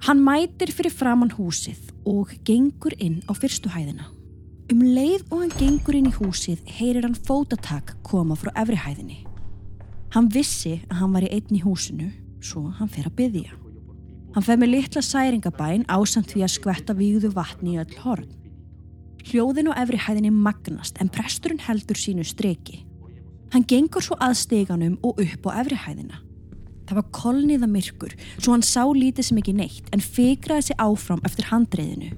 Hann 0.05 0.19
mætir 0.21 0.69
fyrir 0.69 0.93
framann 0.93 1.31
húsið 1.33 1.79
og 2.05 2.29
gengur 2.45 2.93
inn 3.01 3.23
á 3.25 3.33
fyrstu 3.33 3.71
hæðina. 3.73 4.11
Um 4.69 4.83
leið 4.85 5.23
og 5.31 5.39
hann 5.39 5.55
gengur 5.57 5.97
inn 5.97 6.11
í 6.11 6.13
húsið 6.13 6.61
heyrir 6.77 7.07
hann 7.07 7.17
fótatak 7.17 7.95
koma 8.05 8.37
frá 8.37 8.51
efri 8.61 8.77
hæðinni. 8.77 9.23
Hann 10.13 10.29
vissi 10.29 10.75
að 10.91 10.99
hann 10.99 11.17
var 11.17 11.25
í 11.25 11.31
einn 11.33 11.57
í 11.57 11.63
húsinu, 11.65 12.11
svo 12.45 12.67
hann 12.77 12.93
fer 12.93 13.09
að 13.09 13.17
byggja. 13.23 13.57
Hann 14.37 14.45
fer 14.45 14.61
með 14.61 14.75
litla 14.75 15.05
særingabæn 15.09 15.89
ásamt 15.89 16.35
því 16.35 16.45
að 16.45 16.55
skvetta 16.59 16.99
vígðu 17.01 17.33
vatni 17.33 17.79
í 17.79 17.81
öll 17.81 17.97
horn. 18.05 18.29
Hljóðin 19.25 19.73
á 19.73 19.81
efri 19.87 20.05
hæðinni 20.05 20.35
magnast 20.37 21.01
en 21.01 21.09
presturinn 21.09 21.65
heldur 21.65 21.97
sínu 21.97 22.29
streki. 22.29 22.83
Hann 23.57 23.65
gengur 23.65 24.05
svo 24.05 24.21
að 24.21 24.37
steganum 24.43 25.01
og 25.01 25.25
upp 25.25 25.49
á 25.49 25.65
efri 25.65 25.81
hæðina. 25.81 26.21
Það 26.85 26.99
var 27.01 27.07
kolniða 27.17 27.69
myrkur, 27.71 28.13
svo 28.37 28.53
hann 28.53 28.67
sá 28.67 28.83
lítið 28.85 29.29
sem 29.29 29.41
ekki 29.41 29.57
neitt 29.57 29.89
en 29.95 30.05
fikraði 30.05 30.69
sig 30.69 30.81
áfram 30.83 31.23
eftir 31.25 31.49
handreiðinu. 31.49 32.13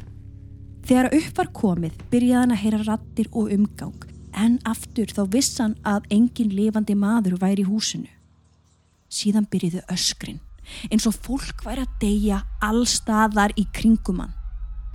Þegar 0.86 1.14
upp 1.18 1.38
var 1.38 1.52
komið 1.54 2.02
byrjaði 2.10 2.40
hann 2.40 2.54
að 2.54 2.62
heyra 2.62 2.82
rattir 2.86 3.30
og 3.32 3.52
umgang 3.54 4.08
en 4.36 4.58
aftur 4.68 5.10
þá 5.10 5.22
vissan 5.32 5.76
að 5.86 6.10
engin 6.14 6.52
lifandi 6.54 6.94
maður 6.98 7.38
væri 7.42 7.64
í 7.64 7.68
húsinu. 7.70 8.10
Síðan 9.10 9.48
byrjiði 9.50 9.86
öskrin 9.92 10.42
eins 10.90 11.06
og 11.06 11.14
fólk 11.22 11.62
væri 11.66 11.84
að 11.84 11.96
deyja 12.02 12.40
allstaðar 12.64 13.54
í 13.58 13.66
kringum 13.74 14.22
hann. 14.24 14.34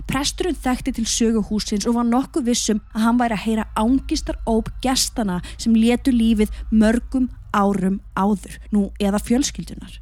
Presturinn 0.08 0.58
þekkti 0.58 0.92
til 0.96 1.06
söguhúsins 1.08 1.86
og 1.88 1.96
var 1.96 2.08
nokkuð 2.08 2.48
vissum 2.50 2.80
að 2.92 3.04
hann 3.06 3.20
væri 3.20 3.36
að 3.36 3.44
heyra 3.46 3.68
ángistar 3.78 4.40
óp 4.50 4.68
gestana 4.84 5.38
sem 5.54 5.76
letu 5.76 6.12
lífið 6.12 6.52
mörgum 6.72 7.30
árum 7.52 8.00
áður, 8.16 8.58
nú 8.72 8.90
eða 9.00 9.20
fjölskyldunar. 9.22 10.00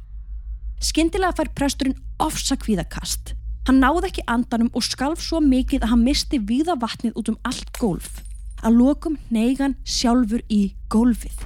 Skyndilega 0.81 1.37
fær 1.37 1.51
presturinn 1.53 1.99
ofsa 2.21 2.57
kvíðakast. 2.57 3.35
Hann 3.67 3.81
náði 3.83 4.09
ekki 4.09 4.23
andanum 4.31 4.71
og 4.73 4.85
skalf 4.85 5.21
svo 5.21 5.41
mikið 5.45 5.85
að 5.85 5.91
hann 5.93 6.05
misti 6.07 6.39
víða 6.41 6.75
vatnið 6.81 7.17
út 7.19 7.29
um 7.29 7.37
allt 7.45 7.69
gólf. 7.77 8.23
Að 8.65 8.77
lokum 8.79 9.19
neygan 9.29 9.77
sjálfur 9.85 10.41
í 10.49 10.73
gólfið. 10.89 11.37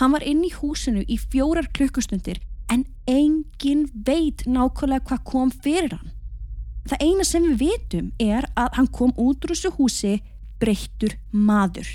Hann 0.00 0.12
var 0.12 0.24
inn 0.24 0.44
í 0.44 0.52
húsinu 0.52 1.04
í 1.08 1.16
fjórar 1.20 1.68
klukkustundir 1.76 2.40
en 2.72 2.84
engin 3.08 3.88
veit 4.06 4.44
nákvæmlega 4.46 5.08
hvað 5.08 5.24
kom 5.28 5.50
fyrir 5.52 5.96
hann. 5.96 6.12
Það 6.88 7.02
eina 7.04 7.26
sem 7.28 7.48
við 7.48 7.58
vitum 7.64 8.12
er 8.20 8.46
að 8.56 8.78
hann 8.78 8.88
kom 8.92 9.12
út 9.16 9.44
úr 9.44 9.52
þessu 9.52 9.72
húsi 9.76 10.14
breyttur 10.60 11.16
maður. 11.32 11.88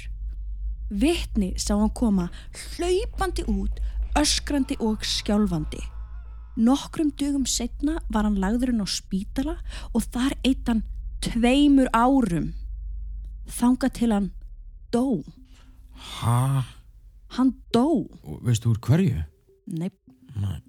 Vittni 0.90 1.54
sá 1.58 1.74
hann 1.80 1.94
koma 1.98 2.30
hlaupandi 2.76 3.46
út, 3.50 3.82
öskrandi 4.20 4.78
og 4.80 5.04
skjálfandi. 5.06 5.82
Nokkrum 6.56 7.12
dögum 7.20 7.46
setna 7.50 7.98
var 8.14 8.24
hann 8.28 8.40
lagðurinn 8.40 8.84
á 8.84 8.88
spítala 8.88 9.58
og 9.92 10.06
þar 10.14 10.38
eitt 10.46 10.70
hann 10.70 10.86
tveimur 11.26 11.90
árum. 11.92 12.54
Þanga 13.52 13.90
til 13.94 14.14
hann 14.14 14.30
dó. 14.94 15.24
Hæ? 15.96 16.64
Hann 17.36 17.52
dó. 17.74 18.06
Og 18.24 18.40
Veistu 18.46 18.72
úr 18.72 18.80
hverju? 18.80 19.26
Nei, 19.68 19.90
Nei. 20.40 20.62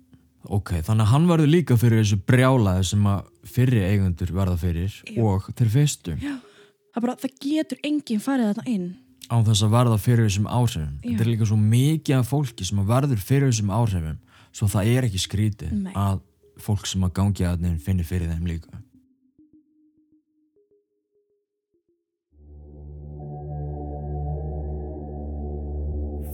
Ok, 0.47 0.77
þannig 0.87 1.07
að 1.07 1.11
hann 1.11 1.25
verður 1.27 1.51
líka 1.51 1.77
fyrir 1.79 2.03
þessu 2.03 2.21
brjálaði 2.23 2.85
sem 2.87 3.07
að 3.11 3.31
fyrri 3.51 3.81
eigundur 3.83 4.31
verða 4.35 4.59
fyrir 4.61 4.93
Já. 5.03 5.19
og 5.27 5.49
þeir 5.59 5.73
fyrstu 5.73 6.15
það, 6.23 7.01
bara, 7.03 7.17
það 7.19 7.35
getur 7.43 7.81
enginn 7.87 8.23
farið 8.23 8.53
þarna 8.53 8.67
inn. 8.71 8.87
Á 9.27 9.37
þess 9.43 9.67
að 9.67 9.75
verða 9.75 9.99
fyrir 9.99 10.29
þessum 10.29 10.47
áhrifum. 10.47 10.97
Já. 11.03 11.09
Þetta 11.11 11.25
er 11.25 11.31
líka 11.33 11.49
svo 11.51 11.59
mikið 11.61 12.19
af 12.21 12.31
fólki 12.31 12.67
sem 12.67 12.81
að 12.83 12.91
verður 12.93 13.23
fyrir 13.27 13.53
þessum 13.53 13.75
áhrifum 13.75 14.19
svo 14.57 14.69
það 14.73 14.91
er 14.95 15.07
ekki 15.09 15.21
skrítið 15.21 15.77
Nei. 15.85 15.93
að 15.93 16.23
fólk 16.63 16.89
sem 16.89 17.05
að 17.05 17.17
gangi 17.19 17.47
að 17.47 17.65
þeim 17.67 17.79
finnir 17.85 18.09
fyrir 18.09 18.33
þeim 18.33 18.49
líka. 18.49 18.83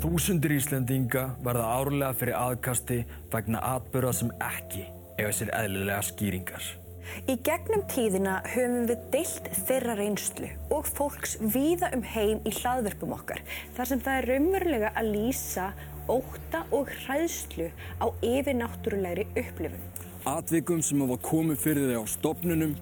Þúsundir 0.03 0.57
Íslendinga 0.57 1.29
verða 1.47 1.67
árlega 1.79 2.15
fyrir 2.19 2.35
aðkasti 2.35 2.99
vegna 3.33 3.63
atbyrða 3.77 4.15
sem 4.19 4.33
ekki 4.43 4.83
eiga 5.19 5.31
sér 5.35 5.53
eðlilega 5.55 6.03
skýringar. 6.09 6.82
Í 7.31 7.37
gegnum 7.45 7.83
tíðina 7.91 8.39
höfum 8.53 8.87
við 8.91 9.07
deilt 9.13 9.49
þeirra 9.69 9.97
reynslu 9.99 10.51
og 10.75 10.89
fólks 10.89 11.37
víða 11.41 11.91
um 11.97 12.05
heim 12.07 12.43
í 12.49 12.53
hlaðverpum 12.57 13.15
okkar 13.17 13.43
þar 13.77 13.91
sem 13.91 14.03
það 14.05 14.19
er 14.21 14.29
raunverulega 14.31 14.93
að 14.99 15.11
lýsa 15.17 15.67
óta 16.11 16.65
og 16.75 16.91
hræðslu 17.05 17.69
á 18.03 18.07
yfirnáttúrulegri 18.27 19.27
upplifun. 19.35 19.85
Atvikum 20.27 20.83
sem 20.83 21.03
hafa 21.03 21.19
komið 21.23 21.63
fyrir 21.63 21.89
þig 21.91 22.03
á 22.03 22.05
stopnunum, 22.11 22.75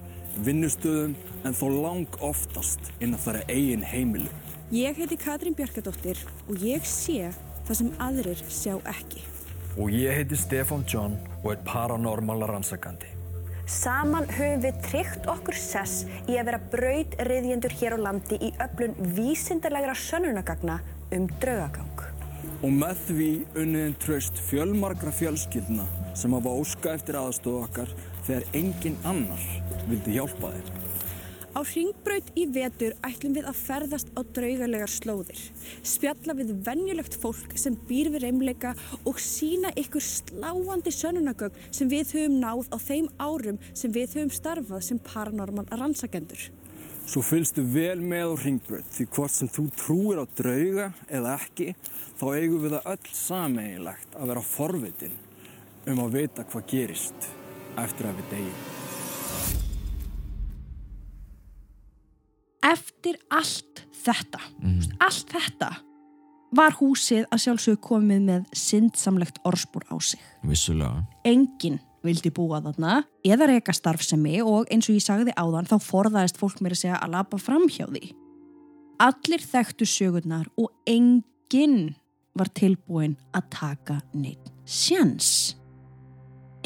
vinnustöðum 0.44 1.14
en 1.44 1.56
þó 1.56 1.66
lang 1.74 2.18
oftast 2.24 2.92
innan 3.00 3.20
þar 3.20 3.42
eigin 3.48 3.84
heimilu. 3.84 4.28
Ég 4.70 4.98
heiti 5.00 5.18
Katrín 5.18 5.56
Bjarkadóttir 5.59 6.20
og 6.46 6.61
ég 6.62 6.85
sé 6.87 7.33
það 7.66 7.80
sem 7.80 7.94
aðrir 8.02 8.44
sjá 8.48 8.76
ekki. 8.92 9.24
Og 9.80 9.90
ég 9.94 10.14
heiti 10.20 10.38
Stefán 10.38 10.85
John 10.87 11.16
og 11.40 11.54
er 11.54 11.64
paranormala 11.66 12.48
rannsakandi. 12.50 13.19
Saman 13.70 14.24
höfum 14.26 14.64
við 14.64 14.78
tryggt 14.83 15.26
okkur 15.30 15.54
sess 15.54 16.00
í 16.26 16.35
að 16.40 16.48
vera 16.48 16.59
braut 16.72 17.12
reyðjendur 17.28 17.74
hér 17.78 17.94
á 17.94 17.98
landi 18.02 18.38
í 18.42 18.48
öflun 18.64 18.96
vísindarlegra 19.14 19.94
sönnunagagna 19.94 20.80
um 21.14 21.28
draugagang. 21.38 22.02
Og 22.66 22.74
með 22.74 23.04
því 23.06 23.28
unniðin 23.62 23.94
tröst 24.02 24.42
fjölmargra 24.48 25.14
fjölskyldna 25.14 25.87
sem 26.18 26.35
hafa 26.35 26.56
óska 26.64 26.96
eftir 26.98 27.20
aðstofu 27.20 27.62
okkar 27.68 27.94
þegar 28.26 28.48
engin 28.59 28.98
annar 29.06 29.46
vildi 29.87 30.18
hjálpa 30.18 30.50
þeim. 30.56 30.74
Á 31.50 31.66
ringbraut 31.66 32.28
í 32.38 32.44
vetur 32.54 32.94
ætlum 33.02 33.34
við 33.34 33.48
að 33.50 33.58
ferðast 33.58 34.10
á 34.14 34.20
draugalegar 34.36 34.92
slóðir, 34.92 35.40
spjalla 35.82 36.36
við 36.38 36.52
venjulegt 36.66 37.16
fólk 37.18 37.56
sem 37.58 37.74
býr 37.88 38.12
við 38.14 38.22
reymleika 38.28 38.70
og 39.02 39.18
sína 39.18 39.72
ykkur 39.80 40.04
sláandi 40.04 40.92
sönnunagögn 40.94 41.58
sem 41.74 41.90
við 41.90 42.14
höfum 42.14 42.38
náð 42.44 42.70
á 42.70 42.78
þeim 42.78 43.10
árum 43.18 43.58
sem 43.74 43.90
við 43.90 44.14
höfum 44.20 44.32
starfað 44.38 44.86
sem 44.86 45.02
paranormal 45.10 45.66
rannsakendur. 45.74 46.50
Svo 47.10 47.24
fylgstu 47.26 47.64
vel 47.66 47.98
með 47.98 48.30
á 48.30 48.34
ringbröð 48.44 48.90
því 48.94 49.06
hvort 49.16 49.34
sem 49.34 49.50
þú 49.50 49.64
trúir 49.74 50.22
á 50.22 50.26
drauga 50.38 50.92
eða 51.10 51.34
ekki 51.40 51.72
þá 52.20 52.26
eigum 52.36 52.62
við 52.62 52.76
það 52.76 52.92
öll 52.94 53.16
sameiginlegt 53.24 54.14
að 54.14 54.30
vera 54.30 54.50
forvitin 54.52 55.18
um 55.90 56.04
að 56.04 56.20
vita 56.20 56.46
hvað 56.46 56.70
gerist 56.70 57.32
eftir 57.80 58.06
að 58.12 58.22
við 58.22 58.36
deyjum. 58.36 58.80
Eftir 62.66 63.18
allt 63.33 63.85
þetta, 64.05 64.40
allt 65.01 65.33
þetta 65.33 65.70
var 66.57 66.75
húsið 66.81 67.29
að 67.31 67.42
sjálfsög 67.44 67.79
komið 67.85 68.25
með 68.27 68.49
syndsamlegt 68.59 69.38
orspor 69.46 69.87
á 69.87 69.96
sig. 70.03 70.20
Vissulega. 70.42 71.05
Enginn 71.25 71.79
vildi 72.05 72.33
búa 72.35 72.61
þarna 72.64 73.03
eða 73.27 73.51
reyka 73.51 73.75
starfsemi 73.77 74.40
og 74.42 74.70
eins 74.73 74.88
og 74.88 74.96
ég 74.96 75.05
sagði 75.05 75.35
áðan 75.37 75.68
þá 75.68 75.77
forðaðist 75.85 76.40
fólk 76.40 76.62
mér 76.64 76.75
að 76.75 76.83
segja 76.83 77.01
að 77.01 77.14
lapa 77.14 77.40
fram 77.40 77.68
hjá 77.70 77.87
því. 77.87 78.12
Allir 79.01 79.44
þekktu 79.44 79.88
sögurnar 79.88 80.49
og 80.61 80.73
enginn 80.88 81.94
var 82.37 82.51
tilbúin 82.57 83.16
að 83.37 83.49
taka 83.55 84.01
neitt 84.16 84.51
sjans. 84.64 85.57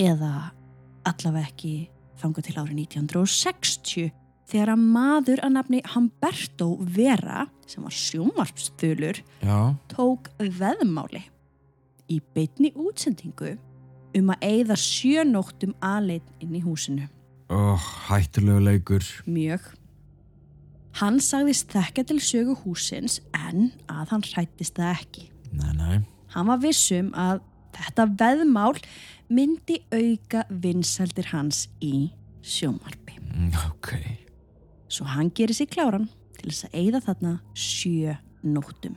Eða 0.01 0.51
allavega 1.07 1.51
ekki 1.51 1.75
þangað 2.21 2.49
til 2.49 2.57
árið 2.59 2.79
1960 2.87 4.13
þegar 4.55 4.71
að 4.77 4.83
maður 4.95 5.41
að 5.43 5.55
nafni 5.57 5.81
Humberto 5.95 6.69
Vera 6.95 7.45
sem 7.67 7.83
var 7.83 7.95
sjómarpsþulur 7.99 9.19
tók 9.91 10.31
veðmáli 10.39 11.25
í 12.13 12.21
beinni 12.37 12.71
útsendingu 12.79 13.57
um 14.15 14.31
að 14.31 14.45
eigða 14.47 14.77
sjönóttum 14.79 15.73
aðleit 15.83 16.29
inn 16.45 16.55
í 16.55 16.61
húsinu. 16.63 17.09
Oh, 17.51 17.81
hættulegu 18.07 18.63
leikur. 18.63 19.07
Mjög. 19.27 19.65
Hann 21.01 21.19
sagðist 21.19 21.73
þekka 21.75 22.05
til 22.07 22.21
sögu 22.23 22.55
húsins 22.63 23.19
en 23.35 23.73
að 23.91 24.13
hann 24.15 24.23
hrættist 24.29 24.79
það 24.79 24.93
ekki. 25.01 25.25
Nei, 25.51 25.73
nei. 25.75 25.97
Hann 26.37 26.47
var 26.47 26.63
vissum 26.63 27.11
að 27.19 27.43
þetta 27.75 28.07
veðmál 28.23 28.79
myndi 29.35 29.81
auka 29.91 30.45
vinsældir 30.51 31.33
hans 31.33 31.67
í 31.83 32.13
sjómarpi. 32.47 33.19
Mm, 33.35 33.51
Ok. 33.73 33.97
Svo 34.95 35.09
hann 35.11 35.33
gerir 35.35 35.57
sig 35.59 35.73
kláran 35.75 36.07
til 36.39 36.53
þess 36.53 36.69
að 36.69 36.75
eigða 36.79 37.01
þarna 37.03 37.33
sjö 37.59 38.15
nóttum. 38.47 38.95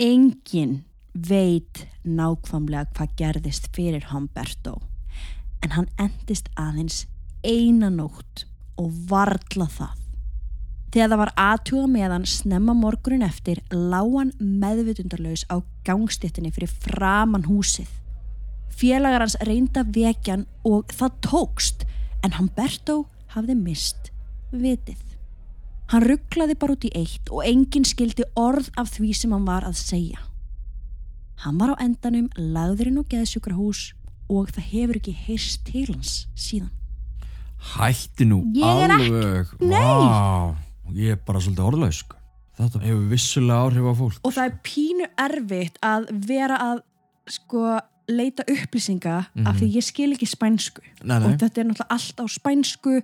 Engin 0.00 0.78
veit 1.12 1.84
nákvæmlega 2.08 2.88
hvað 2.96 3.14
gerðist 3.20 3.68
fyrir 3.76 4.08
Humberto 4.08 4.78
en 5.62 5.76
hann 5.76 5.90
endist 6.00 6.48
aðeins 6.56 7.04
eina 7.44 7.92
nótt 7.92 8.46
og 8.80 8.88
varla 9.10 9.68
það. 9.68 9.98
Þegar 10.92 11.10
það 11.12 11.20
var 11.20 11.34
aðtuga 11.44 11.88
með 11.92 12.14
hann 12.16 12.28
snemma 12.28 12.74
morgunin 12.76 13.28
eftir 13.28 13.60
lágan 13.70 14.32
meðvitundarlaus 14.40 15.44
á 15.52 15.60
gangstéttinni 15.84 16.52
fyrir 16.56 16.72
framan 16.72 17.46
húsið. 17.46 18.01
Félagar 18.72 19.24
hans 19.24 19.36
reynda 19.46 19.84
vekjan 19.84 20.46
og 20.68 20.92
það 20.96 21.16
tókst 21.26 21.86
en 22.24 22.36
Humberto 22.38 23.02
hafði 23.34 23.56
mist 23.58 24.10
vitið. 24.52 25.00
Hann 25.92 26.06
rugglaði 26.06 26.56
bara 26.56 26.76
út 26.76 26.84
í 26.88 26.92
eitt 26.96 27.32
og 27.32 27.44
enginn 27.44 27.84
skildi 27.84 28.24
orð 28.38 28.70
af 28.80 28.94
því 28.94 29.12
sem 29.16 29.32
hann 29.34 29.48
var 29.48 29.66
að 29.68 29.76
segja. 29.80 30.22
Hann 31.42 31.58
var 31.60 31.74
á 31.74 31.82
endanum 31.82 32.30
lagðurinn 32.38 33.00
og 33.02 33.08
geðsjúkrahús 33.12 33.90
og 34.32 34.52
það 34.54 34.68
hefur 34.70 35.00
ekki 35.00 35.14
heyrst 35.26 35.66
til 35.68 35.88
hans 35.90 36.14
síðan. 36.38 36.70
Hætti 37.74 38.26
nú 38.26 38.40
alveg. 38.64 39.52
Nei. 39.60 39.78
Vá. 39.78 40.56
Ég 40.96 41.14
er 41.14 41.20
bara 41.24 41.40
svolítið 41.40 41.66
orðlaug, 41.68 41.94
sko. 41.96 42.18
þetta 42.58 42.82
hefur 42.84 43.04
vissulega 43.10 43.60
áhrif 43.64 43.86
á 43.88 43.94
fólk 43.96 44.26
og 44.28 44.34
það 44.36 44.48
er 44.48 44.56
pínu 44.66 45.06
erfitt 45.24 45.78
að 45.82 46.08
vera 46.28 46.58
að 46.60 46.82
sko 47.32 47.62
leita 48.10 48.44
upplýsinga 48.50 49.16
af 49.46 49.58
því 49.58 49.68
ég 49.76 49.86
skil 49.86 50.12
ekki 50.14 50.28
spænsku. 50.30 50.82
Nei, 51.02 51.18
nei. 51.18 51.26
og 51.26 51.40
þetta 51.40 51.62
er 51.62 51.68
náttúrulega 51.68 51.96
allt 51.96 52.22
á 52.22 52.26
spænsku 52.30 52.94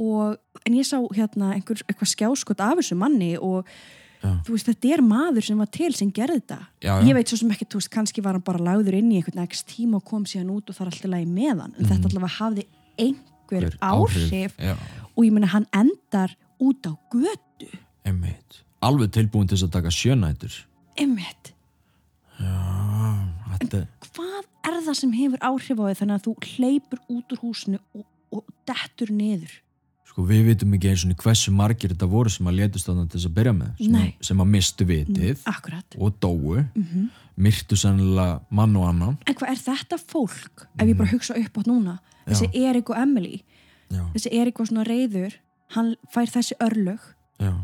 og, 0.00 0.36
en 0.66 0.76
ég 0.76 0.86
sá 0.88 0.98
hérna 1.16 1.54
einhver, 1.56 1.82
eitthvað 1.88 2.12
skjáskot 2.14 2.62
af 2.64 2.80
þessu 2.80 2.98
manni 3.00 3.34
og 3.38 3.68
Já. 4.20 4.34
þú 4.44 4.52
veist 4.52 4.68
þetta 4.68 4.92
er 4.94 5.02
maður 5.04 5.46
sem 5.46 5.60
var 5.60 5.70
til 5.72 5.90
sem 5.96 6.10
gerði 6.12 6.42
þetta. 6.42 6.58
Já, 6.84 6.92
já. 6.92 7.04
ég 7.08 7.16
veit 7.16 7.30
svo 7.32 7.40
sem 7.40 7.52
ekki, 7.54 7.68
þú 7.72 7.80
veist, 7.80 7.92
kannski 7.94 8.24
var 8.24 8.36
hann 8.36 8.44
bara 8.44 8.60
lagður 8.60 8.98
inn 8.98 9.12
í 9.12 9.20
einhvern 9.20 9.46
x 9.46 9.64
tíma 9.64 9.96
og 9.96 10.04
kom 10.04 10.26
síðan 10.28 10.52
út 10.52 10.68
og 10.68 10.76
það 10.76 10.86
er 10.86 10.90
alltaf 10.92 11.12
lagi 11.14 11.28
með 11.30 11.62
hann. 11.64 11.76
En 11.78 11.88
þetta 11.88 12.10
allavega 12.10 12.36
hafði 12.36 12.66
einhver 13.00 13.28
Hver 13.50 13.72
áhrif, 13.82 14.52
já, 14.62 14.76
og 15.16 15.24
ég 15.26 15.32
meina 15.34 15.48
hann 15.50 15.64
endar 15.74 16.36
út 16.62 16.84
á 16.86 16.94
götu. 17.10 17.70
Einmitt. 18.06 18.60
Alveg 18.78 19.10
tilbúin 19.16 19.48
til 19.50 19.56
þess 19.56 19.66
að 19.66 19.72
taka 19.74 19.90
sjönætur 19.90 20.60
einmitt, 21.00 21.52
þetta, 23.56 23.80
hvað 24.10 24.38
er 24.68 24.78
það 24.86 24.96
sem 25.00 25.16
hefur 25.16 25.42
áhrif 25.50 25.80
á 25.80 25.84
því 25.86 25.96
þannig 26.00 26.16
að 26.18 26.26
þú 26.26 26.34
hleypur 26.50 27.02
út 27.16 27.34
úr 27.34 27.42
húsinu 27.42 27.80
og, 27.96 28.06
og 28.36 28.54
dettur 28.68 29.12
niður? 29.14 29.58
Sko 30.10 30.24
við 30.26 30.48
vitum 30.48 30.72
ekki 30.74 30.90
eins 30.90 31.04
og 31.06 31.22
hversu 31.22 31.52
margir 31.54 31.92
þetta 31.92 32.08
voru 32.10 32.32
sem 32.32 32.48
að 32.50 32.62
þarna 32.82 33.04
til 33.06 33.18
þess 33.20 33.28
að 33.28 33.34
byrja 33.36 33.52
með 33.54 33.68
sem, 33.78 33.98
að, 34.00 34.08
sem 34.26 34.40
að 34.42 34.48
mistu 34.50 34.86
vitið 34.88 35.44
akkurat, 35.46 35.98
og 35.98 36.16
dóu. 36.18 36.64
Myrtu 37.40 37.76
sennilega 37.78 38.40
mann 38.52 38.74
og 38.76 38.88
annan. 38.88 39.14
En 39.24 39.36
hvað 39.38 39.52
er 39.54 39.60
þetta 39.62 39.98
fólk 40.02 40.66
ef 40.76 40.82
ég 40.82 40.98
bara 40.98 41.12
hugsa 41.12 41.38
upp 41.38 41.60
átt 41.62 41.70
núna? 41.70 41.94
Þessi 42.26 42.50
Erik 42.58 42.90
og 42.90 42.98
Emily. 43.00 43.38
Já, 43.90 44.02
þessi 44.16 44.34
Erik 44.40 44.58
var 44.60 44.68
svona 44.68 44.84
reyður 44.86 45.38
hann 45.76 45.94
fær 46.10 46.30
þessi 46.34 46.58
örlög. 46.62 47.06
Já, 47.40 47.54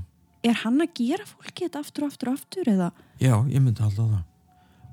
er 0.46 0.62
hann 0.62 0.81
að 0.83 0.94
gera 0.96 1.27
fólki 1.27 1.66
þetta 1.66 1.83
aftur 1.83 2.07
og 2.07 2.14
aftur 2.14 2.31
og 2.31 2.38
aftur 2.38 2.70
eða? 2.72 2.90
Já, 3.18 3.35
ég 3.51 3.59
myndi 3.59 3.83
alltaf 3.83 4.07
það. 4.07 4.22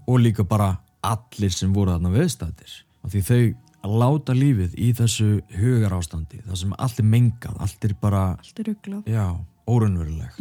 Og 0.10 0.20
líka 0.20 0.46
bara 0.48 0.74
allir 1.04 1.54
sem 1.54 1.74
voru 1.76 1.96
þarna 1.96 2.14
viðstættir 2.14 2.76
af 3.04 3.14
því 3.14 3.24
þau 3.30 3.42
að 3.84 3.96
láta 4.00 4.36
lífið 4.38 4.78
í 4.80 4.92
þessu 4.96 5.30
hugar 5.58 5.98
ástandi 5.98 6.40
það 6.46 6.60
sem 6.62 6.76
allt 6.80 7.02
er 7.02 7.10
mengað, 7.10 7.58
allt 7.60 7.88
er 7.88 7.96
bara 8.00 8.24
allt 8.38 8.62
er 8.64 8.70
rugglað 8.72 9.10
já, 9.12 9.26
órunverulegt 9.68 10.40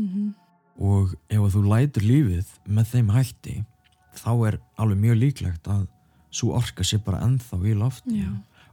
og 0.83 1.17
ef 1.29 1.49
þú 1.57 1.65
lætur 1.67 2.07
lífið 2.07 2.55
með 2.67 2.93
þeim 2.95 3.11
hætti 3.17 3.57
þá 4.23 4.31
er 4.49 4.61
alveg 4.81 5.03
mjög 5.03 5.19
líklegt 5.25 5.69
að 5.73 5.89
svo 6.33 6.55
orka 6.57 6.85
sé 6.87 6.99
bara 7.03 7.23
ennþá 7.27 7.59
í 7.69 7.75
lofti 7.77 8.23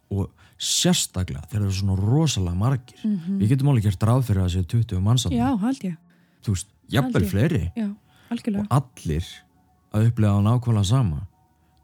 og 0.09 0.29
sérstaklega 0.59 1.47
þegar 1.47 1.63
það 1.63 1.67
eru 1.69 1.77
svona 1.77 1.97
rosalega 1.99 2.59
margir. 2.59 3.03
Við 3.39 3.53
getum 3.53 3.71
alveg 3.71 3.87
gert 3.87 4.05
ráð 4.09 4.23
fyrir 4.27 4.43
að 4.43 4.47
það 4.47 4.55
sé 4.55 4.63
20 4.73 5.03
mannsam 5.05 5.35
já, 5.35 5.47
held 5.61 5.85
ég, 5.85 5.97
þú 6.43 6.55
veist, 6.55 6.71
jafnvel 6.91 7.25
fleiri. 7.29 7.61
Já, 7.77 7.89
og 8.29 8.73
allir 8.79 9.29
að 9.95 10.09
upplega 10.09 10.33
á 10.35 10.39
nákvæmlega 10.49 10.89
sama 10.89 11.21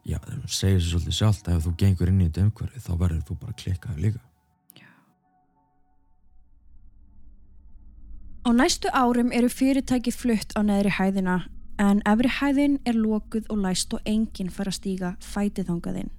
já, 0.06 0.20
það 0.22 0.48
segir 0.48 0.80
sér 0.80 0.92
svolítið 0.94 1.20
sjálft 1.20 1.50
að 1.50 1.60
ef 1.60 1.68
þú 1.68 1.76
gengur 1.82 2.14
inn 2.14 2.22
í 2.22 2.30
þetta 2.30 2.48
umhverfi 2.48 2.86
þá 2.86 2.94
verður 3.02 3.28
þú 3.28 3.38
bara 3.42 3.60
klikkaði 3.64 4.08
líka 4.08 4.24
Á 8.46 8.54
næstu 8.54 8.92
árum 8.94 9.32
eru 9.34 9.48
fyrirtæki 9.50 10.12
flutt 10.14 10.52
á 10.54 10.62
neðri 10.62 10.92
hæðina 10.94 11.40
en 11.82 12.04
efri 12.06 12.30
hæðin 12.30 12.76
er 12.86 12.94
lokuð 12.94 13.48
og 13.50 13.64
læst 13.64 13.96
og 13.98 14.04
enginn 14.06 14.52
fara 14.54 14.70
að 14.70 14.78
stíga 14.78 15.10
fætið 15.18 15.72
þangað 15.72 15.98
inn. 16.04 16.12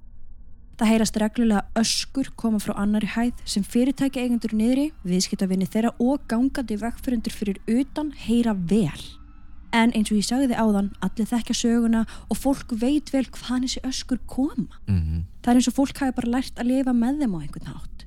Það 0.77 0.91
heyrast 0.91 1.21
reglulega 1.23 1.63
öskur 1.79 2.33
koma 2.35 2.59
frá 2.61 2.75
annari 2.83 3.13
hæð 3.15 3.45
sem 3.49 3.63
fyrirtæki 3.63 4.25
eigendur 4.25 4.57
niðri, 4.59 4.89
viðskiptavinni 5.07 5.71
þeirra 5.71 5.95
og 6.03 6.27
gangandi 6.27 6.81
vegfyrundur 6.83 7.33
fyrir 7.39 7.63
utan 7.71 8.11
heyra 8.27 8.57
vel. 8.59 9.07
En 9.77 9.93
eins 9.93 10.09
og 10.09 10.17
ég 10.17 10.25
sagði 10.25 10.57
áðan, 10.57 10.93
allir 11.05 11.29
þekkja 11.29 11.57
söguna 11.59 12.05
og 12.31 12.39
fólk 12.41 12.73
veit 12.81 13.11
vel 13.13 13.27
hvaðan 13.29 13.67
þessi 13.67 13.83
öskur 13.85 14.21
koma. 14.31 14.81
mm 14.89 15.25
Það 15.45 15.53
er 15.53 15.61
eins 15.61 15.69
og 15.71 15.77
fólk 15.77 16.01
hafi 16.03 16.17
bara 16.17 16.33
lært 16.33 16.59
að 16.59 16.71
lifa 16.73 16.93
með 16.97 17.21
þeim 17.21 17.37
á 17.37 17.39
einhvern 17.43 17.71
hátt. 17.71 18.07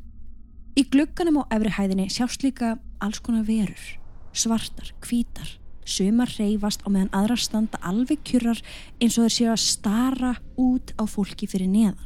Í 0.75 0.83
glugganum 0.91 1.39
á 1.39 1.43
efri 1.55 1.71
hæðinni 1.77 2.09
sjást 2.11 2.43
líka 2.43 2.73
alls 2.99 3.21
konar 3.23 3.45
verur, 3.47 3.85
svartar, 4.33 4.91
hvítar, 5.05 5.53
sumar 5.85 6.31
reyfast 6.35 6.83
á 6.83 6.87
meðan 6.91 7.13
aðrar 7.15 7.39
standa 7.39 7.79
alveg 7.79 8.25
kjurrar 8.27 8.59
eins 8.99 9.17
og 9.17 9.27
þeir 9.27 9.35
séu 9.37 9.49
að 9.53 9.63
stara 9.63 10.35
út 10.59 10.93
á 10.99 11.03
fólki 11.07 11.47
fyrir 11.47 11.71
neðan. 11.71 12.05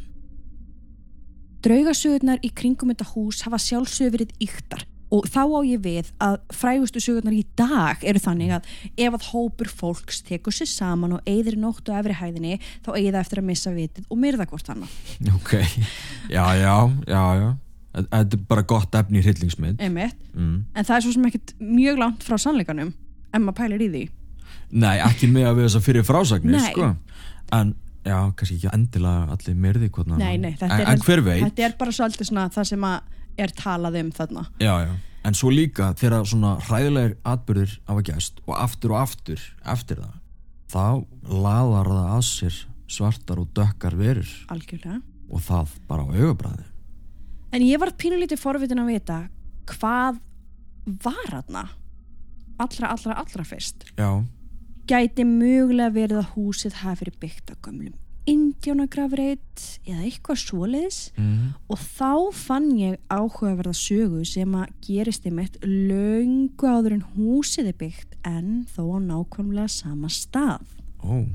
Draugasögurnar 1.63 2.43
í 2.43 2.51
kringum 2.51 2.91
þetta 2.91 3.09
hús 3.15 3.41
hafa 3.47 3.57
sjálfsögur 3.57 4.17
verið 4.17 4.33
yktar 4.43 4.85
og 5.13 5.27
þá 5.29 5.41
á 5.45 5.59
ég 5.67 5.81
við 5.83 6.11
að 6.23 6.37
frægustu 6.55 7.01
sögurnar 7.03 7.35
í 7.37 7.43
dag 7.59 8.01
eru 8.05 8.21
þannig 8.23 8.55
að 8.57 8.69
ef 9.05 9.17
að 9.17 9.27
hópur 9.31 9.69
fólks 9.69 10.23
tekur 10.25 10.55
sér 10.55 10.69
saman 10.71 11.17
og 11.17 11.29
eigðir 11.29 11.59
nótt 11.61 11.91
á 11.93 11.99
efri 11.99 12.17
hæðinni 12.17 12.57
þá 12.85 12.89
eigi 12.95 13.11
það 13.11 13.19
eftir 13.21 13.43
að 13.43 13.49
missa 13.51 13.75
vitið 13.75 14.07
og 14.09 14.23
myrða 14.23 14.49
hvort 14.49 14.73
annað. 14.73 14.97
ok, 15.37 15.53
já, 16.33 16.45
já, 16.57 16.73
já, 17.07 17.23
já 17.43 17.51
þetta 17.93 18.37
er 18.39 18.43
bara 18.49 18.65
gott 18.65 18.95
efni 18.97 19.21
í 19.21 19.23
hryllingsmynd 19.25 19.81
mm. 19.83 20.53
En 20.73 20.85
það 20.85 20.95
er 20.95 21.05
svo 21.05 21.13
sem 21.13 21.29
ekkert 21.29 21.55
mjög 21.61 22.01
langt 22.01 22.25
frá 22.25 22.39
sannleikanum 22.41 22.93
en 23.33 23.45
maður 23.45 23.59
pælir 23.61 23.85
í 23.85 23.89
því. 23.93 24.03
Nei, 24.81 24.97
ekki 25.05 25.29
með 25.29 25.49
að 25.49 25.59
við 25.59 25.67
þess 25.67 25.77
að 25.77 25.87
fyrir 25.87 26.05
frásagnir 26.07 26.63
sko. 26.65 26.89
en 27.53 27.75
já, 28.03 28.17
kannski 28.37 28.57
ekki 28.57 28.71
endilega 28.73 29.35
allir 29.35 29.59
myrði 29.65 29.89
hvort 29.93 30.13
Nei, 30.17 30.37
nei, 30.41 30.53
þetta 30.57 30.79
en, 30.79 30.87
en 30.93 31.03
hver 31.05 31.21
veit 31.25 31.43
þetta 31.45 31.67
er 31.67 31.75
bara 31.79 31.93
svolítið 31.95 32.29
svona 32.29 32.47
það 32.53 32.69
sem 32.73 32.87
að 32.89 33.19
er 33.37 33.53
talað 33.57 33.99
um 34.01 34.11
þarna. 34.11 34.45
já, 34.59 34.73
já. 34.87 34.93
en 35.25 35.33
svo 35.33 35.49
líka 35.53 35.93
þegar 35.99 36.25
svona 36.27 36.57
hræðilegir 36.67 37.15
atbyrðir 37.23 37.77
hafa 37.87 38.01
gæst 38.09 38.41
og 38.47 38.57
aftur 38.59 38.91
og 38.91 38.99
aftur 39.03 39.39
eftir 39.65 39.97
það 40.03 40.19
þá 40.73 40.85
laðar 41.29 41.87
það 41.93 42.11
að 42.17 42.23
sér 42.29 42.59
svartar 42.93 43.39
og 43.41 43.47
dökkar 43.55 43.95
verur 43.97 44.29
Algjörlega. 44.53 45.01
og 45.29 45.41
það 45.41 45.73
bara 45.87 46.03
á 46.03 46.07
augabræði 46.13 46.69
En 47.53 47.61
ég 47.61 47.77
var 47.79 47.91
pínulítið 47.93 48.39
forvitin 48.41 48.79
að 48.81 48.87
vita 48.95 49.17
hvað 49.69 50.17
var 51.05 51.27
þarna 51.29 51.67
allra, 52.59 52.87
allra, 52.89 53.13
allra 53.21 53.43
fyrst. 53.45 53.85
já, 53.97 54.23
Gæti 54.89 55.23
mögulega 55.23 55.93
verið 55.95 56.17
að 56.19 56.31
húsið 56.35 56.73
hafi 56.81 57.05
verið 57.05 57.19
byggt 57.21 57.53
á 57.53 57.55
gömlum 57.63 57.93
indjónagrafreit 58.29 59.63
eða 59.83 60.05
eitthvað 60.07 60.39
svoleiðis 60.43 60.99
mm. 61.19 61.53
og 61.67 61.81
þá 61.81 62.13
fann 62.37 62.69
ég 62.79 62.97
áhugaverða 63.11 63.73
sögu 63.75 64.23
sem 64.27 64.55
að 64.55 64.71
gerist 64.85 65.27
einmitt 65.27 65.59
löngu 65.63 66.69
áður 66.69 66.97
en 66.99 67.05
húsið 67.15 67.73
er 67.73 67.79
byggt 67.81 68.17
en 68.27 68.63
þó 68.71 68.83
á 68.95 68.97
nákvæmlega 69.09 69.71
sama 69.71 70.11
stað. 70.11 70.63
ó 71.03 71.25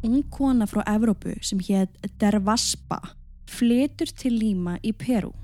Ung 0.00 0.22
kona 0.32 0.64
frá 0.64 0.80
Evrópu 0.88 1.34
sem 1.44 1.60
hétt 1.60 2.06
Dervaspa 2.20 3.02
flytur 3.50 4.08
til 4.16 4.38
Líma 4.40 4.78
í 4.80 4.94
Peru. 4.96 5.34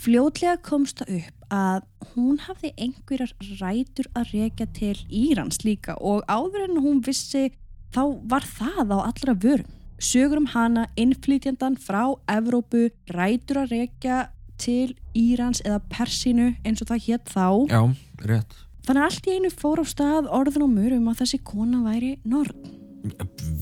Fljótlega 0.00 0.56
komst 0.64 1.02
það 1.02 1.18
upp 1.18 1.42
að 1.52 1.82
hún 2.14 2.38
hafði 2.46 2.70
einhverjar 2.80 3.34
rætur 3.60 4.08
að 4.16 4.32
rekja 4.32 4.66
til 4.72 4.96
Írans 5.12 5.60
líka 5.66 5.98
og 6.00 6.24
áður 6.32 6.64
en 6.64 6.80
hún 6.80 7.02
vissi 7.04 7.50
þá 7.94 8.02
var 8.32 8.44
það 8.48 8.92
á 8.94 8.98
allra 9.08 9.34
vörum. 9.34 9.70
Sögur 10.02 10.40
um 10.42 10.46
hana 10.50 10.86
innflytjandan 10.98 11.76
frá 11.78 12.16
Evrópu 12.28 12.88
rætur 13.14 13.60
að 13.62 13.70
rekja 13.76 14.28
til 14.58 14.94
Írans 15.14 15.60
eða 15.64 15.78
Persínu 15.92 16.48
eins 16.66 16.82
og 16.82 16.88
það 16.90 17.04
hétt 17.06 17.30
þá. 17.30 17.46
já, 17.70 17.82
rétt 18.26 18.54
Þannig 18.82 18.98
að 18.98 19.06
allt 19.06 19.26
í 19.30 19.34
einu 19.36 19.50
fór 19.54 19.78
á 19.78 19.84
stað 19.86 20.26
orðin 20.34 20.64
og 20.66 20.70
mör 20.74 20.96
um 20.96 21.08
að 21.12 21.20
þessi 21.22 21.38
kona 21.46 21.82
væri 21.86 22.16
norn. 22.26 22.78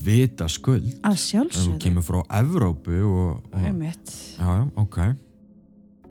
vita 0.05 0.47
skuld 0.49 0.95
Að 1.03 1.13
ef 1.13 1.19
þú 1.19 1.27
sjálfsögðu. 1.27 1.77
kemur 1.81 2.03
frá 2.05 2.19
Evrópu 2.41 2.97
og, 3.05 3.43
og 3.53 3.59
Einmitt. 3.61 4.11
já, 4.37 4.45
já, 4.45 4.65
ok 4.77 4.97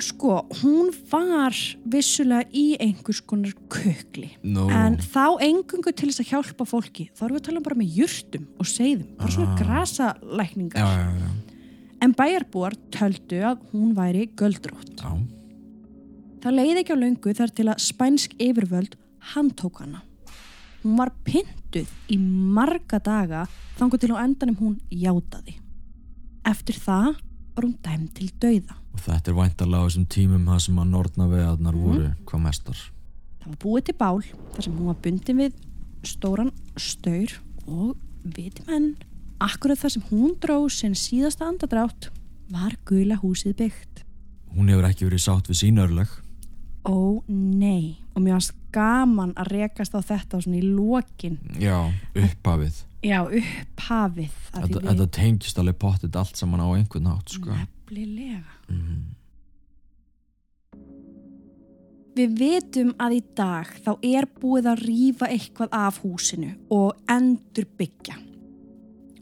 Sko, 0.01 0.47
hún 0.63 0.89
var 1.11 1.53
vissulega 1.93 2.49
í 2.57 2.77
einhvers 2.81 3.21
konar 3.29 3.53
kökli. 3.69 4.31
Nú, 4.43 4.69
En 4.73 4.97
þá 4.97 5.37
engungu 5.45 5.93
til 5.93 6.09
þess 6.09 6.23
að 6.25 6.31
hjálpa 6.33 6.65
fólki. 6.69 7.11
Þá 7.13 7.25
erum 7.27 7.37
við 7.37 7.41
að 7.43 7.49
tala 7.51 7.61
bara 7.67 7.77
með 7.77 7.97
jurtum 7.99 8.47
og 8.59 8.67
seiðum. 8.71 9.11
Bara 9.19 9.29
svona 9.35 9.53
Ah. 9.53 9.59
grasalækningar. 9.61 10.81
já, 10.81 10.89
já, 10.97 11.21
já, 11.21 11.31
En 12.03 12.15
bæjarbúar 12.15 12.75
töldu 12.91 13.43
að 13.45 13.59
hún 13.73 13.95
væri 13.95 14.29
göldrótt. 14.35 14.97
já. 14.97 15.19
Það 16.41 16.55
leiði 16.57 16.79
ekki 16.81 16.95
á 16.97 17.03
löngu 17.05 17.35
þar 17.37 17.51
til 17.55 17.67
að 17.69 17.81
spænsk 17.85 18.31
yfirvöld 18.41 18.95
handtók 19.35 19.81
hana. 19.81 20.01
Hún 20.83 20.97
var 20.97 21.13
pyntuð 21.25 21.87
í 22.09 22.17
marga 22.19 22.99
daga 23.05 23.47
þangu 23.77 23.99
til 24.01 24.17
á 24.17 24.25
endanum 24.25 24.57
hún 24.57 24.81
játaði. 24.91 25.57
Eftir 26.47 26.75
það 26.81 27.17
var 27.55 27.65
hún 27.67 27.77
dæm 27.85 28.09
til 28.15 28.31
dauða. 28.41 28.80
Og 28.95 29.01
þetta 29.01 29.29
er 29.31 29.39
væntalega 29.39 29.83
á 29.83 29.87
þessum 29.89 30.07
tímum 30.07 30.45
það 30.51 30.61
sem 30.67 30.77
að 30.83 30.91
nortnaveðarnar 30.95 31.75
Mhm. 31.75 31.85
voru 31.85 32.15
hvað 32.27 32.43
mestar 32.47 32.81
Það 33.41 33.47
var 33.49 33.57
búið 33.65 33.85
til 33.85 33.95
bál 33.99 34.23
þar 34.55 34.63
sem 34.63 34.73
hún 34.79 34.87
var 34.87 34.97
bundin 35.03 35.37
við 35.37 35.53
stóran 36.05 36.53
staur 36.77 37.33
og 37.67 37.97
viti 38.25 38.63
menn, 38.67 38.97
akkurat 39.41 39.79
þar 39.79 39.91
sem 39.91 40.03
hún 40.11 40.35
dró 40.41 40.69
sinn 40.71 40.93
síðasta 40.95 41.47
andadrátt 41.49 42.11
var 42.51 42.73
gula 42.85 43.17
húsið 43.17 43.55
byggt. 43.57 44.05
hún 44.57 44.69
hefur 44.69 44.85
ekki 44.91 45.07
verið 45.09 45.25
sátt 45.25 45.47
við 45.49 45.61
sín 45.63 45.79
örleg 45.79 46.09
Ó 46.85 47.21
nei, 47.29 47.99
og 48.17 48.23
mér 48.23 48.33
varst 48.39 48.53
gaman 48.73 49.35
að 49.35 49.51
rekast 49.53 49.93
á 49.93 50.01
þetta 50.01 50.41
svona 50.41 50.57
í 50.57 50.63
lokin. 50.65 51.37
Já, 51.61 51.93
upphafið. 52.17 52.85
Já, 53.05 53.21
upphafið. 53.29 54.31
Þetta, 54.55 54.81
við- 54.97 55.11
tengist 55.13 55.59
alveg 55.59 55.77
pottit 55.79 56.17
allt 56.17 56.37
saman 56.37 56.61
á 56.61 56.73
einhvern 56.73 57.05
hátt, 57.07 57.29
sko. 57.29 57.51
Nefnilega. 57.91 58.43
Mhm. 58.71 58.97
Við 62.17 62.33
vitum 62.39 62.91
að 63.01 63.15
í 63.17 63.21
dag 63.39 63.67
þá 63.85 63.91
er 64.05 64.27
búið 64.41 64.67
að 64.73 64.83
rýfa 64.87 65.29
eitthvað 65.31 65.69
af 65.73 66.01
húsinu 66.03 66.51
og 66.71 66.97
endur 67.09 67.67
byggja. 67.79 68.17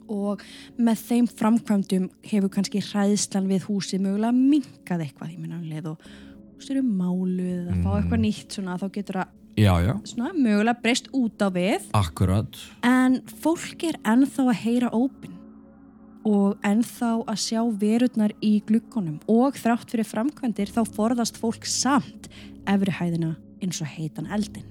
Og 0.09 0.41
með 0.81 1.03
þeim 1.09 1.27
framkvæmdum 1.29 2.09
hefur 2.25 2.49
kannski 2.49 2.81
hræðslan 2.81 3.47
við 3.51 3.67
húsið 3.69 4.01
mögulega 4.07 4.33
minkað 4.35 5.05
eitthvað 5.05 5.35
í 5.35 5.39
minnanleið 5.39 5.91
og 5.93 6.07
hús 6.57 6.71
eru 6.73 6.83
máluð 6.83 7.69
að 7.69 7.83
fá 7.85 7.89
Mhm. 7.93 8.03
eitthvað 8.03 8.21
nýtt 8.25 8.49
svona 8.57 8.79
þá 8.79 8.89
getur 8.93 9.15
það 9.15 9.29
Já, 9.59 9.75
já, 9.85 9.95
svona 10.05 10.33
mögulega 10.35 10.83
breyst 10.83 11.09
út 11.13 11.39
á 11.43 11.49
við. 11.53 11.83
akkurat. 11.93 12.57
En 12.83 13.21
fólk 13.23 13.83
er 13.85 13.97
ennþá 14.05 14.49
að 14.49 14.55
heyra 14.65 14.91
ópin 14.93 15.35
og 16.29 16.59
ennþá 16.67 17.11
að 17.31 17.39
sjá 17.41 17.61
verurnar 17.81 18.35
í 18.45 18.59
glukkonum 18.69 19.21
og 19.33 19.57
þrátt 19.57 19.93
fyrir 19.93 20.09
framkvæmdir 20.09 20.73
þá 20.75 20.83
forðast 20.97 21.39
fólk 21.41 21.67
samt 21.69 22.29
efri 22.69 22.93
hæðina 22.93 23.37
eins 23.65 23.81
og 23.83 23.89
heitan 23.95 24.29
eldin. 24.35 24.67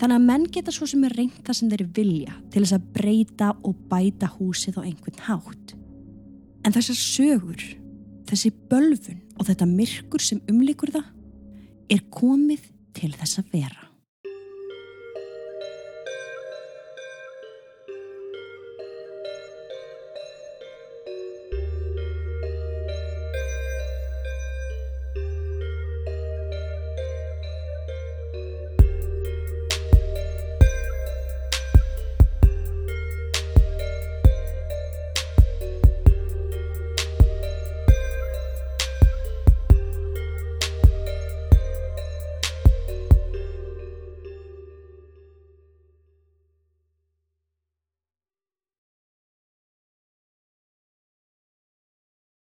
Þannig 0.00 0.16
að 0.16 0.26
menn 0.30 0.46
geta 0.48 0.72
svo 0.72 0.88
sem 0.88 1.04
er 1.04 1.14
reynt 1.18 1.42
það 1.44 1.58
sem 1.58 1.70
þeir 1.70 1.84
vilja 1.98 2.38
til 2.50 2.62
þess 2.64 2.76
að 2.78 2.88
breyta 2.96 3.50
og 3.68 3.76
bæta 3.90 4.30
húsið 4.38 4.80
á 4.80 4.86
einhvern 4.88 5.22
hátt. 5.26 5.74
En 6.64 6.74
þessar 6.74 6.98
sögur, 6.98 7.66
þessi 8.28 8.52
bölfun 8.70 9.20
og 9.36 9.46
þetta 9.48 9.68
myrkur 9.68 10.24
sem 10.24 10.40
umlikur 10.50 10.92
það 10.96 11.06
er 11.92 12.02
komið 12.14 12.66
til 12.96 13.12
þess 13.12 13.42
að 13.42 13.54
vera. 13.54 13.89